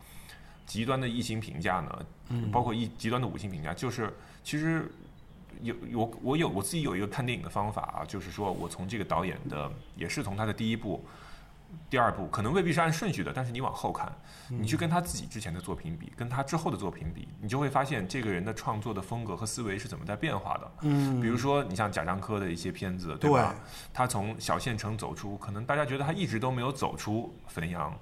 [0.65, 2.07] 极端的一星评价呢？
[2.51, 4.13] 包括一极端的五星评价，就是
[4.43, 4.91] 其实
[5.63, 11.05] 有我我有我自己有一个看电影的方法啊，就是说我从这个导演的，也是从他的第一部。
[11.91, 14.11] 第二部可能未必是按顺序的，但是你往后看，
[14.49, 20.73] 你去跟他自己之前的作品比，跟他之后的作品比，你就会发现这个人的创作的风格和思维是怎么在变化的。
[20.83, 23.55] 嗯，比如说，你像贾樟柯的一些片子，对吧？
[23.93, 27.93] 他从小县城走出，可能大家觉得他一直都没有走出汾阳，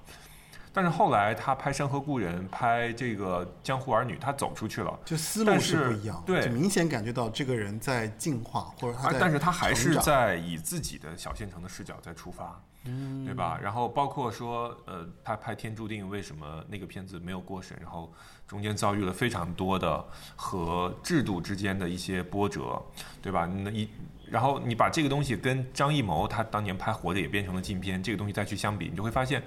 [0.75, 4.99] 但是后来他拍《山河故人》，拍这个《江湖儿女》，他走出去了。
[5.05, 13.57] 就思路是是不一样，对就明显感觉到这个人在进化，或者他但是他还是在以自己的小县城的视角在出发，嗯对吧？
[13.63, 17.77] 然后包括说，呃，他拍《天注定》，为什么那个片子没有过审？
[17.81, 18.13] 然后
[18.45, 20.05] 中间遭遇了非常多的
[20.35, 22.81] 和制度之间的一些波折，
[23.21, 23.45] 对吧？
[23.45, 23.87] 那一
[24.29, 29.41] 然后你把这个东西跟张艺谋他当年拍《活着》也变成了禁片，这个东西再去相比，你就会发现。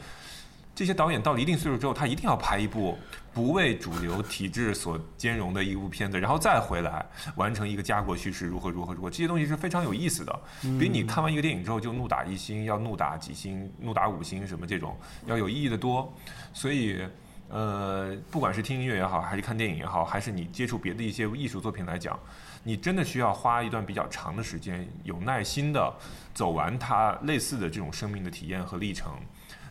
[0.78, 2.96] 这些导演到了一定岁数之后，他一定要拍一部
[3.34, 7.04] 不为主流体制所兼容的一部片子，然后再回来
[7.34, 10.40] 完成一个家国叙事，如何如何如何，这些东西是非常有意思的。
[10.78, 16.14] 比你看完一个电影之后就怒打一星，要怒打几星，怒打五星什么这种要有意义的多。
[16.52, 17.04] 所以，
[17.48, 22.16] 呃，不管是听音乐也好，还是看电影也好，还是你接触别的一些艺术作品来讲，
[22.62, 25.92] 你真的需要花一段比较长的时间，有耐心的
[26.32, 29.10] 走完它类似的这种生命的体验和历程。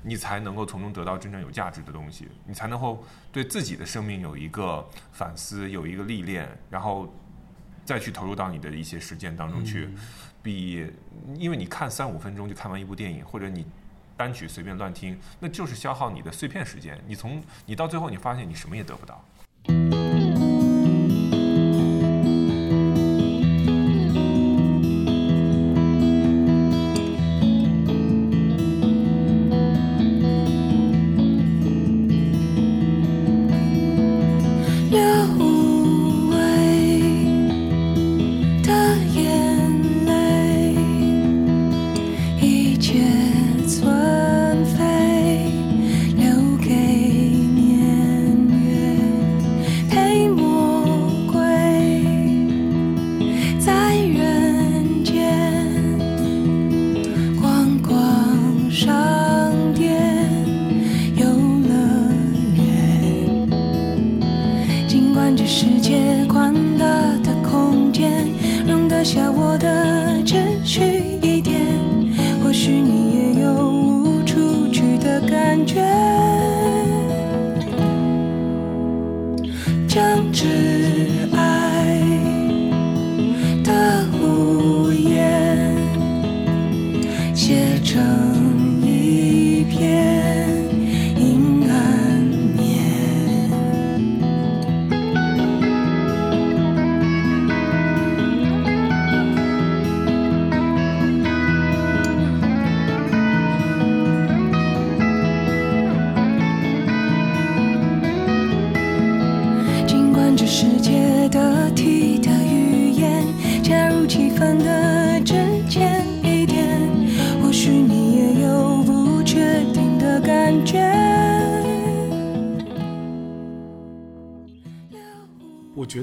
[0.04, 7.14] 你才能够从中得到真正有价值的东西，你才能够对自己的生命有一个反思，有一个历练，然后
[7.84, 9.90] 再去投入到你的一些实践当中去。
[10.44, 10.90] 比
[11.36, 13.66] 因为你看三五分钟就看完一部电影，或者你
[14.16, 16.98] 单曲随便乱听，那就是消耗你的碎片时间。
[17.06, 19.24] 你从你到最后，你发现你什么也得不到。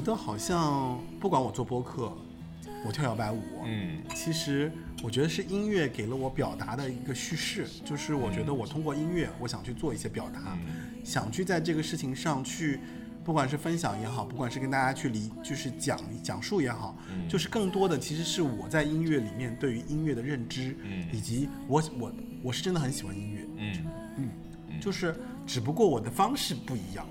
[0.05, 2.15] 得好像不管我做播客，
[2.85, 4.01] 我跳摇摆舞，嗯。
[4.13, 4.71] 其实
[5.03, 10.57] 我觉得是音乐给了我表达的一个叙事，就是我觉得我通过音乐，我想去做一些表达，
[11.03, 12.79] 想去在这个事情上去，
[13.23, 16.95] 不管是分享也好，不管是跟大家去理，就是讲讲述也好，
[17.27, 21.07] 就是更多的其实是我在音乐里面对于音乐的认知，嗯。
[21.11, 23.85] 以及我我我是真的很喜欢音乐，嗯
[24.17, 24.29] 嗯。
[24.79, 25.15] 就是
[25.47, 27.07] 只不过我的方式不一样。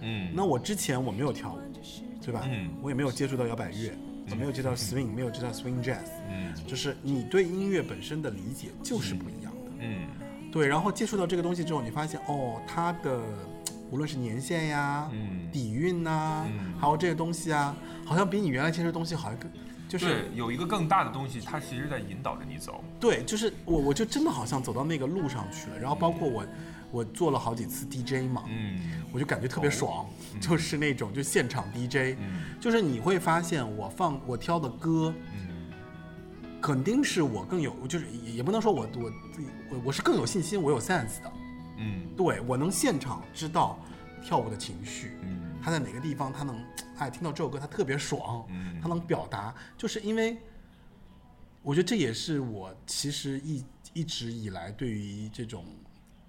[0.00, 0.32] 嗯。
[0.34, 1.58] 那我之前我没有跳舞，
[2.22, 2.42] 对吧？
[2.46, 3.92] 嗯我也没有接触到摇摆乐，
[4.30, 9.70] 我没有接触到 swing，没有接触到 swing jazz，嗯就是你对音乐本身的理解就是不一样的。
[9.80, 10.06] 嗯
[10.52, 13.20] 对，然后接触到这个东西之后，你发现哦，它的
[13.90, 19.50] 无论是年限呀、嗯底蕴呐、嗯还有这些东西啊，好像比你原来接触的东西好像更，
[19.88, 22.84] 就是，有一个更大的东西，它其实在引导着你走。
[23.00, 25.78] 对，就是我我就真的好像走到那个路上去了。
[25.78, 26.44] 然后包括我，
[26.92, 29.02] 我做了好几次 DJ 嘛，嗯。
[29.12, 30.06] 我就感觉特别爽，
[30.40, 32.42] 就是那种就现场 DJ，、嗯。
[32.60, 35.48] 就是你会发现我放我挑的歌，嗯。
[36.60, 41.32] 肯定是我更有，就是也也不能说我我自己我我是更有信心，我有 sense 的，
[41.78, 42.06] 嗯。
[42.16, 43.78] 对我能现场知道
[44.22, 45.40] 跳舞的情绪，嗯。
[45.62, 46.62] 他在哪个地方他能，
[46.98, 48.78] 哎，听到这首歌他特别爽，嗯。
[48.82, 50.36] 他能表达，就是因为
[51.62, 53.64] 我觉得这也是我其实一
[53.94, 55.64] 一直以来对于这种。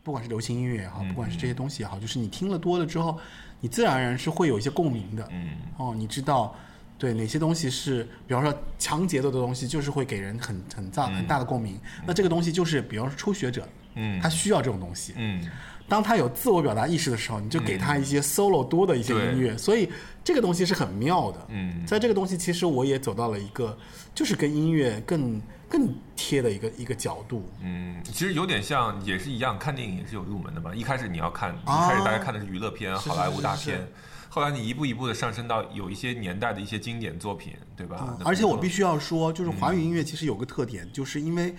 [0.04, 3.18] 不管是流行音乐也好，不管是这些东西也好，就是你听了多了之后，
[3.62, 5.28] 你自然而然是会有一些共鸣的。
[5.32, 6.54] 嗯哦，你知道，
[6.98, 11.80] 对哪些东西是，比方说强节奏的东西，就是会给人很很大很大的共鸣。
[12.06, 15.14] 那这个东西就是，比方说初学者，嗯他需要这种东西。
[15.16, 15.42] 嗯
[15.86, 19.90] 当他有自我表达意识的时候，你就给他一些 solo 多的一些音乐，所以
[20.24, 21.46] 这个东西是很妙的。
[21.50, 23.78] 嗯在这个东西，其实我也走到了一个，
[24.16, 25.42] 就是跟音乐更
[25.74, 27.50] 更贴的一个一个角度。
[27.62, 30.74] 嗯，其实有点像，也是一样，看电影也是有入门的嘛。
[30.76, 33.70] 一开始你要看，一啊开始大家看的是娱乐片、是好莱坞大是是。
[33.72, 33.88] 片，
[34.30, 38.16] 后来你一步一步的上升到有一些年代的一些经典作品，对吧？
[38.24, 41.56] 而且我必须要说，就是华语音乐其实有个特点，就是因为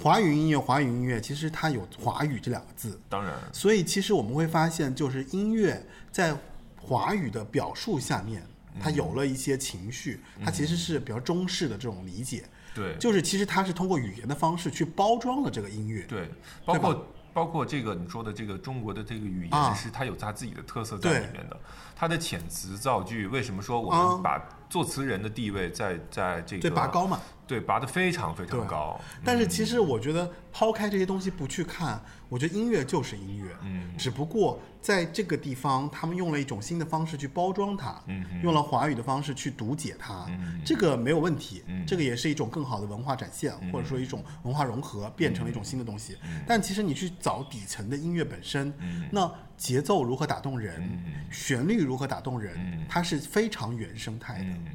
[0.00, 6.32] 华语音乐，华语音乐其实它有华语这两个字，当然，所以其实我们会发现，就是音乐在
[6.76, 8.46] 华语的表述下面，
[8.80, 12.44] 它有了一些情绪，它其实是比较中式的这种理解，
[12.76, 16.02] 对，就是其实它是通过语言的方式去包装了这个音乐。
[16.02, 16.28] 对，
[16.64, 21.58] 包括包括这个你说的这个中国的这个语啊言，是它有它自己的特色在里面的。
[21.96, 27.18] 它的遣词造句，为什么说我啊们把作词人的地位在在这个对拔高嘛？
[27.46, 29.00] 对，拔得非常非常高。
[29.24, 33.96] 但是其实我觉得抛开这些东西不去看，我觉得音乐就是音乐，嗯。
[33.96, 38.02] 只不过在这个地方，他们用了一种新的方式去包装它，
[38.42, 40.60] 用了华语的方式去读解它，嗯。
[40.66, 41.86] 这个没有问题，嗯。
[41.86, 46.18] 这个也是一种更好的文化展现，或者说一种文化融合，变成了一种新的东西。
[46.48, 49.08] 但其实你去找底层的音乐本身，嗯。
[49.12, 54.44] 那节奏如何打动人，嗯旋律如何打动人，嗯它是非常原生态的。
[54.44, 54.66] 嗯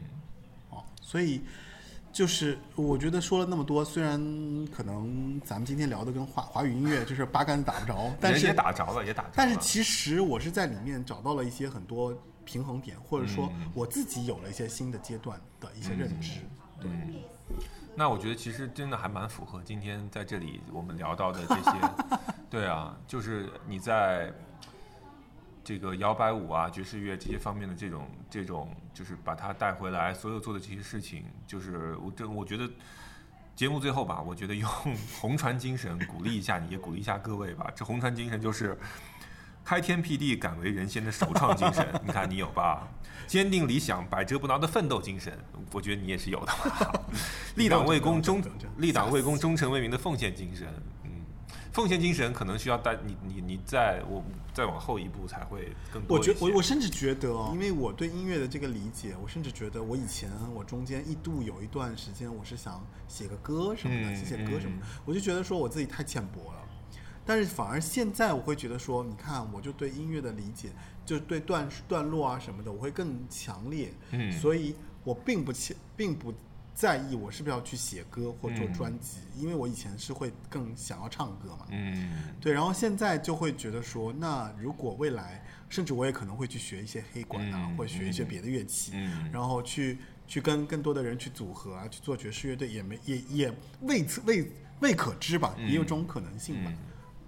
[0.72, 1.42] 哦，所以
[2.12, 4.20] 就是我觉得说了那么多，虽然
[4.68, 9.34] 可能咱们今天聊的跟华华语音乐就是八竿子打不着， 但是也打着了，也打着了。
[9.36, 12.14] 但是其实我是在里面找到了一些很多
[12.44, 16.40] 平衡点，或者说嗯我自己有了一些新的阶段的一些认知。
[16.80, 16.90] 对，
[17.96, 21.72] 那我觉得其实真的还蛮符合今天在这里我们聊到的这些，
[22.50, 24.34] 对啊，就是你在
[25.64, 32.70] 这个摇摆舞啊、爵士乐这些方面的这种这种，就是把它带回来，所有做的这些事情，就是我这我觉得。
[33.54, 34.68] 节目最后吧，我觉得用
[35.20, 37.70] 红船精神鼓励一下你，也鼓励一下各位吧。
[37.76, 38.76] 这红船精神就是
[39.64, 42.88] 开天辟地、敢为人先的首创精神，你看你有吧？
[43.28, 45.38] 坚定理想、百折不挠的奋斗精神，
[45.74, 46.92] 我觉得你也是有的吧？
[47.56, 48.42] 立党为公、忠
[48.78, 50.68] 立党为公、忠诚为民的奉献精神，
[51.01, 51.01] 嗯，
[51.74, 66.58] 奉献精神可能需要带你你你再我再往后一步才会更多我觉我我甚至觉得哦，因为我对音乐的这个理解，我甚至觉得我以前我中间一度有一段时间，我是想写个歌什么的，嗯写写歌什么我就觉得说我自己太浅薄了。
[67.24, 70.70] 但是反而现在我会觉得说，你看，我就对音乐的理解，
[71.06, 73.94] 就是对段段落啊什么的，我会更强烈。
[74.10, 76.34] 嗯所以我并不浅，并不
[76.74, 81.68] 在意我是不是要去写歌或做嗯专辑，因为我以前是会更想要唱歌嘛。
[81.70, 89.98] 嗯对，然后现在就会觉得说，那如果未来，甚至我也可能会去学一些黑管啊，嗯或者学一些别的乐器，嗯然后去
[90.28, 96.72] 去跟更多的人去组合啊，去做爵士乐队，也没也也未未未可知吧，也有这种可能性吧。
[96.74, 96.78] 嗯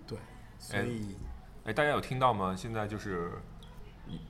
[0.07, 0.17] 对，
[0.57, 1.15] 所哎以、
[1.65, 2.55] 哎，大家有听到吗？
[2.55, 3.31] 现在就是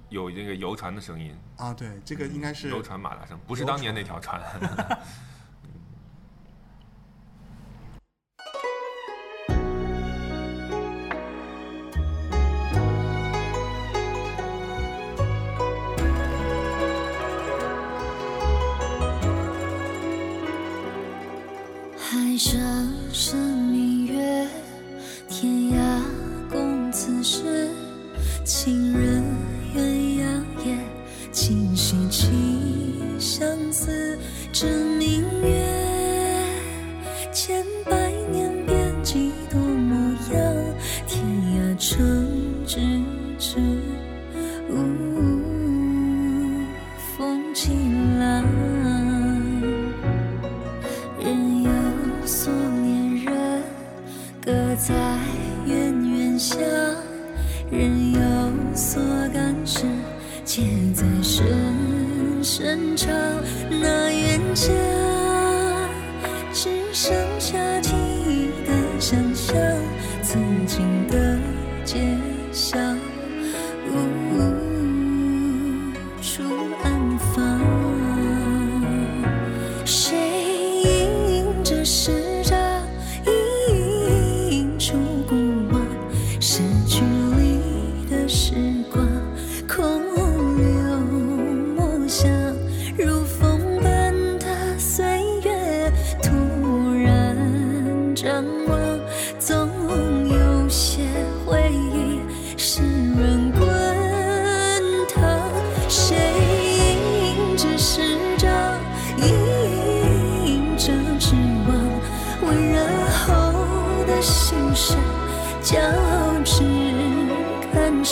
[0.10, 4.42] 有这个游船的声音，啊，对，这个应该是游船马达声，不是当年那条船。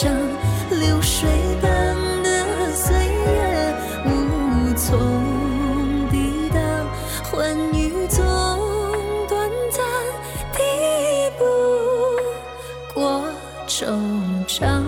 [0.01, 0.17] 感伤，
[0.79, 1.29] 流水
[1.61, 6.59] 般的岁月无从抵挡，
[7.23, 8.25] 欢愉总
[9.29, 9.85] 短暂，
[10.53, 10.59] 抵
[11.37, 11.45] 不
[12.95, 13.23] 过
[13.67, 13.85] 惆
[14.47, 14.81] 怅。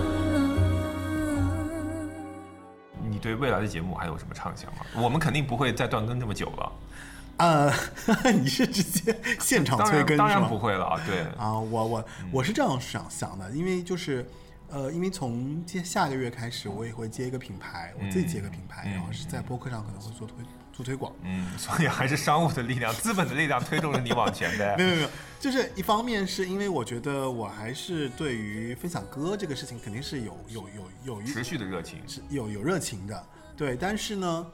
[3.08, 4.80] 你对未来的节目还有什么畅想吗？
[4.96, 6.72] 我们肯定不会再断更这么久了，
[7.36, 7.72] 呃，
[8.34, 10.28] 你是直接现场催更是吗？
[10.28, 14.28] 当然不会了，对，啊，我我嗯我是这样想想的，因为就是，
[14.70, 20.36] 呃，因为从接下个月开始，我也会接一个品牌，我自己接一个品牌，然后是在播客上可能会做推
[20.72, 21.12] 做推广。
[21.22, 24.74] 嗯，所以还是商务的力量、资本的力量推动着你往前呗。
[24.76, 30.68] 没有没有没有，就是一方面是因为我觉得我还是对于分享歌这个事情肯定是有有
[31.04, 33.76] 有有持续的热情，是有有热情的，对。
[33.76, 34.46] 但是呢，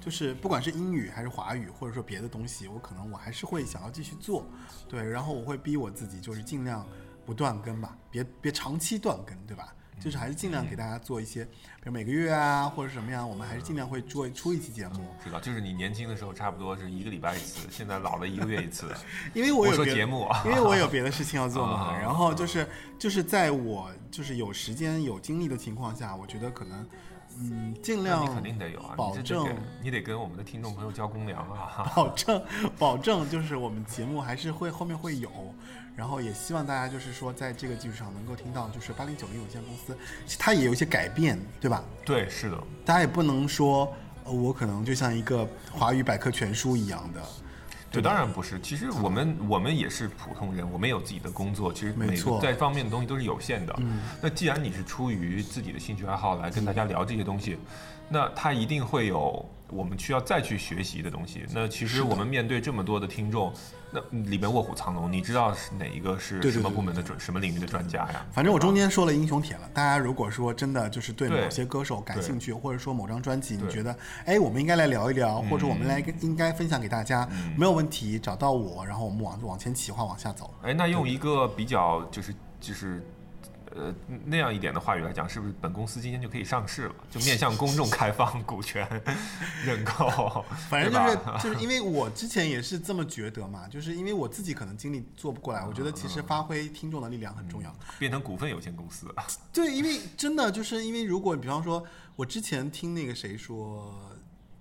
[0.00, 4.46] 就是不管是英语还是华语，或者说别的东西，我可能我还是会想要继续做，
[4.88, 5.02] 对。
[5.02, 6.86] 然后我会逼我自己，就是尽量
[7.26, 9.74] 不断更吧，别别长期断更，对吧？
[9.98, 18.94] 就是还是尽量给大家做一些，比如每个月啊，或者什么样，我们还是尽量会做出一期节目，知道，就是你年轻的时候差不多是一个礼拜一次，现在老了一个月一次。
[19.32, 21.92] 因为我有节目啊因为我有别的事情要做嘛。
[21.96, 22.68] 啊然后就是
[22.98, 26.86] 就是在我就是有时间有精力的情况下，我觉得可能
[27.38, 29.48] 嗯尽量你肯定得有啊，保证
[29.82, 31.90] 你得跟我们的听众朋友交公粮啊。
[31.96, 32.42] 保证
[32.78, 35.30] 保证就是我们节目还是会后面会有，
[35.96, 39.96] 然后也希望大家就是说在这个基础上能够听到，就是八零九零有限公司
[40.38, 41.82] 它也有一些改变，对吧？
[42.04, 43.92] 对，是的，大家也不能说、
[44.24, 47.22] 呃我可能就像一个华语百科全书一样的，
[47.92, 48.60] 对，当然不是。
[48.60, 53.74] 其实我们我们也是普通人，我们有自己的工作，其实每没错个在方面的东西都是有限的。
[54.20, 57.56] 那既然你是出于自己的兴趣爱好来跟大家聊这些东西，
[58.08, 61.44] 那它一定会有我们需要再去学习的东西。
[61.52, 63.52] 那其实我们面对这么多的听众，
[63.90, 68.26] 那里面卧虎藏龙，你知道是哪一个是什么部门的专什么领域的专家呀？
[68.32, 80.52] 反正我中间说了英雄帖了，大家如果说真的就是对对某些歌手感兴趣，或者说某张专辑你觉得，哎，我们应该来聊一聊，或者我们来嗯应该分享给大家，没有问题，找到我，然后我们往往前企划往下走。
[80.62, 83.04] 哎，那用一个比较就是就是。
[83.76, 83.94] 呃，
[84.24, 86.94] 那样一点的话语来讲，是不是本公司今天就可以上市了？
[87.10, 88.88] 就面向公众开放股权
[89.64, 97.74] 认购，反正就是就是因为我之前也是这么觉得嘛，就是因为我自己可能精力做不过来，我觉得其实发挥听众的力量很重要。
[97.98, 99.06] 变成股份有限公司。
[99.52, 101.84] 对，因为真的就是因为如果比方说，
[102.16, 103.94] 我之前听那个谁说。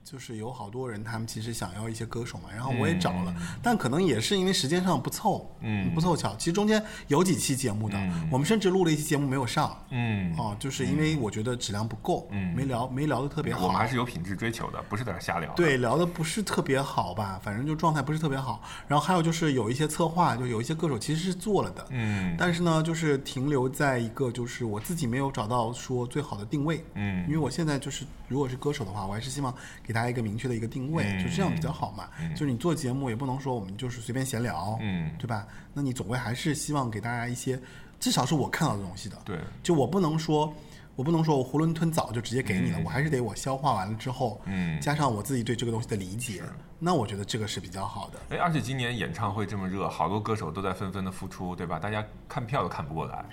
[0.05, 6.35] 就是有好多人，他们其实想要一些歌手嘛，然后我也找了，但可能也是因为时间上不凑，嗯不凑巧。
[6.35, 13.65] 其实中间有几期节目的，嗯我们甚至录了一期节目没有上，嗯，哦，就是因为我觉得质量不够，嗯没聊没聊得特别好。
[13.65, 18.61] 我们还是有品质追求的，不是在这瞎聊。，对，聊的不是特别好吧，反正就状态不是特别好。
[18.87, 29.51] 然后还有就是有一些策划，就有一些歌手其实是做了的，嗯但是呢，就是停留在一个就是我自己没有找到说最好的定位，嗯因为我现在就是如果是歌手的话，我还是希望
[29.83, 32.09] 给大家一个明确的一个定位，嗯就这样比较好嘛。
[32.35, 35.47] 就是你做节目也不能说我们就是随便闲聊，嗯对吧？
[35.73, 37.57] 那你总归还是希望给大家一些，
[37.99, 39.15] 至少是我看到的东西的。
[39.23, 40.53] 对就我不能说。
[40.97, 46.41] 我不能说我囫囵吞枣就直接给你了，嗯我还是得我消化完了之后，嗯加上我自己对这个东西的理解，
[46.79, 48.19] 那我觉得这个是比较好的。
[48.29, 51.77] 哎，而且今年演唱会这么热，好多歌手都在纷纷的复出，对吧？
[51.79, 53.25] 大家看票都看不过来。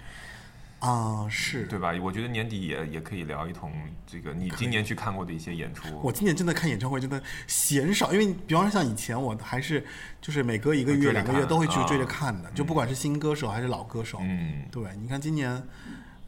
[0.82, 1.92] 啊，是对吧？
[2.02, 3.72] 我觉得年底也也可以聊一通
[4.04, 5.86] 这个你今年去看过的一些演出。
[6.02, 9.86] 我今年真的看演唱会真的嫌少，因为比方说像以前我还是
[10.20, 14.18] 就是每隔一个月、两个月都会去追着看的，就不管是新歌手还是老歌手。
[14.22, 15.62] 嗯对，你看今年，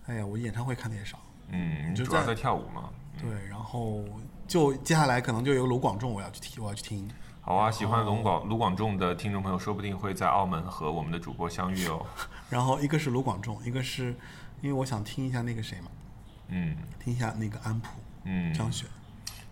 [0.06, 1.18] 哎呀，我演唱会看的也少。
[1.50, 2.90] 嗯，你就在主要在跳舞嘛。
[3.20, 4.04] 对，然后
[4.46, 7.10] 就接下来可能就有卢广仲我要去听，我要去听。
[7.40, 12.06] 好啊，喜欢卢广卢广仲的听众朋友，说不定会在澳门和我们的主播相遇哦。
[12.48, 14.14] 然后一个是卢广仲，一个是
[14.64, 15.88] 因为我想听一下那个谁嘛，
[16.48, 17.88] 嗯听一下那个安普
[18.24, 18.86] 嗯，张雪。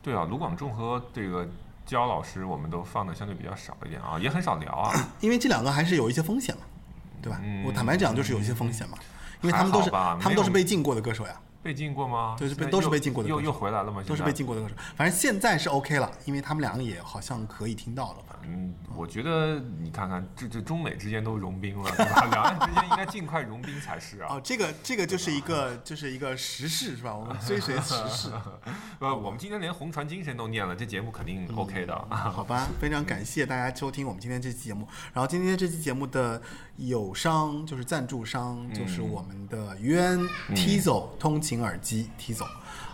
[0.00, 1.46] 对啊，卢广仲和这个
[1.84, 5.12] 焦老师，我们都放的相对比较少一点啊，也很少聊啊。
[5.20, 6.62] 因为这两个还是有一些风险嘛，
[7.20, 7.38] 对吧？
[7.44, 8.96] 嗯我坦白讲，就是有一些风险嘛，
[9.42, 12.34] 因为他们都是他们都是被禁过的歌手呀，被禁过吗？
[12.38, 14.02] 对是被都是被禁过的又歌手又回来了吗？
[14.06, 14.74] 都是被禁过的歌手。
[14.96, 18.18] 反正现在是 OK 了，因为他们两个也好像可以听到了。
[18.44, 22.26] 嗯，我觉得你看看，这这中美之间都融冰了，对吧？
[22.32, 24.28] 两岸之间应该尽快融冰才是啊。
[24.30, 27.14] 哦，这个这个就是一个就是一个时事是吧？
[27.16, 28.30] 我们追随时事，
[29.00, 31.94] 呃，我们今天连红船精神都念了，这节目肯定 OK 的。
[32.10, 32.68] 好吧？
[32.80, 34.86] 非常感谢大家收听我们今天这期节目。
[35.12, 36.40] 然后今天这期节目的
[36.76, 40.18] 友商就是赞助商，就是我们的渊
[40.54, 42.46] Tizo 通勤耳机 Tizo。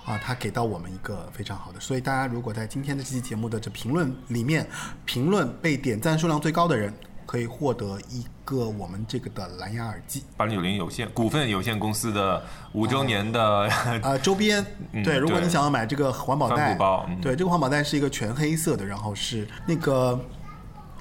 [0.08, 4.66] 啊，他给到我们一个非常好的，所以大家如果在今天的这期节目的这评论里面
[5.04, 6.90] 评论被点赞数量最高的人，
[7.26, 10.24] 可以获得一个我们这个的蓝牙耳机。
[10.34, 13.68] 八零九零有限股份有限公司的五周年的
[14.02, 16.74] 呃，周边， 嗯对，如果你想要买这个环保袋
[17.20, 20.18] 对，这个环保袋是一个全黑色的，然后是那个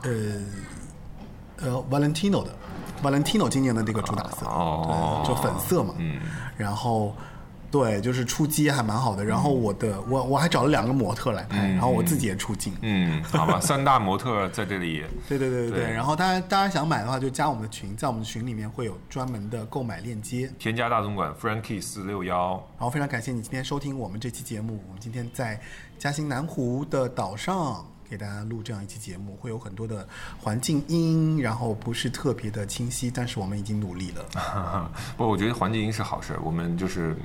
[0.03, 0.11] 呃
[1.61, 2.53] 呃 Valentino 的
[3.01, 6.19] Valentino 今年的那个主打色，哦对，就粉色嘛，嗯，
[6.57, 7.15] 然后。
[7.69, 9.23] 对，就是出击还蛮好的。
[9.23, 12.73] 然后我的我我还找了两个模特来拍，然后我自己也出镜。
[12.81, 15.03] 嗯，好吧，三大模特在这里。
[15.27, 15.85] 对对对对对。
[15.85, 20.51] 对然后大家大家想买的话，就加我们的群，在我们的群里面会有专门的购买链接。
[20.57, 24.81] 添加大总管 Frankie 四六幺，然后非常感谢你今天收听我们这期节目。
[24.87, 25.59] 我们今天在
[25.97, 30.07] 嘉兴南湖的岛上给大家录这样一期节目，会有很多的
[30.39, 34.89] 环境音，然后不是特别的清晰，但是我们已经努力了。
[35.17, 37.15] 不，我觉得环境音是好事儿，我们就是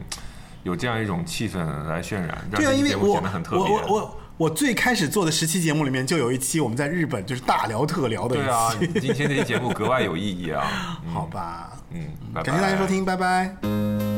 [0.62, 3.74] 有这样一种气氛来渲染，让对啊，这期因为我节目显得很特我别。
[3.74, 8.44] 我我我最开始做的十期节目里面，就有一期我们在日本就是大聊特聊的一期。
[8.44, 10.64] 对啊，今天这期节目格外有意义啊。
[11.06, 14.11] 嗯好，吧，嗯，拜拜感谢大家收听，拜拜。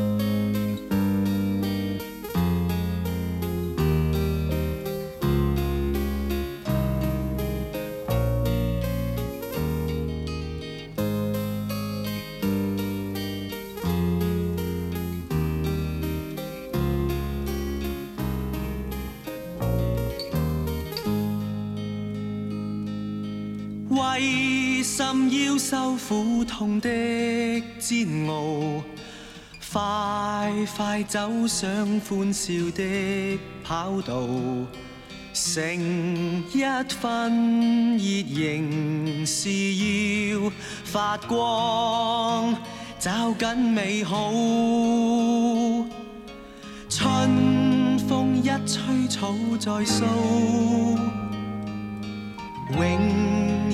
[25.67, 26.87] 受苦痛的
[27.79, 28.83] 煎熬？
[29.73, 34.27] 快快走上歡笑的跑道，
[35.33, 36.63] 成一
[37.01, 40.51] 分熱仍是要
[40.83, 42.55] 發光，
[42.99, 44.31] 找緊美好。
[46.87, 51.24] 春風一吹草再蘇。
[52.71, 52.79] 永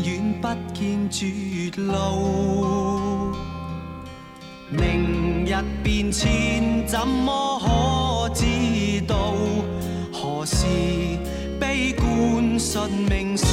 [0.04, 1.26] 远不见绝
[1.78, 3.34] 路。
[4.70, 5.54] 明日
[5.84, 8.46] 变迁，怎么可知
[9.08, 9.34] 道？
[10.12, 10.66] 何时
[11.60, 13.46] 悲观顺命数？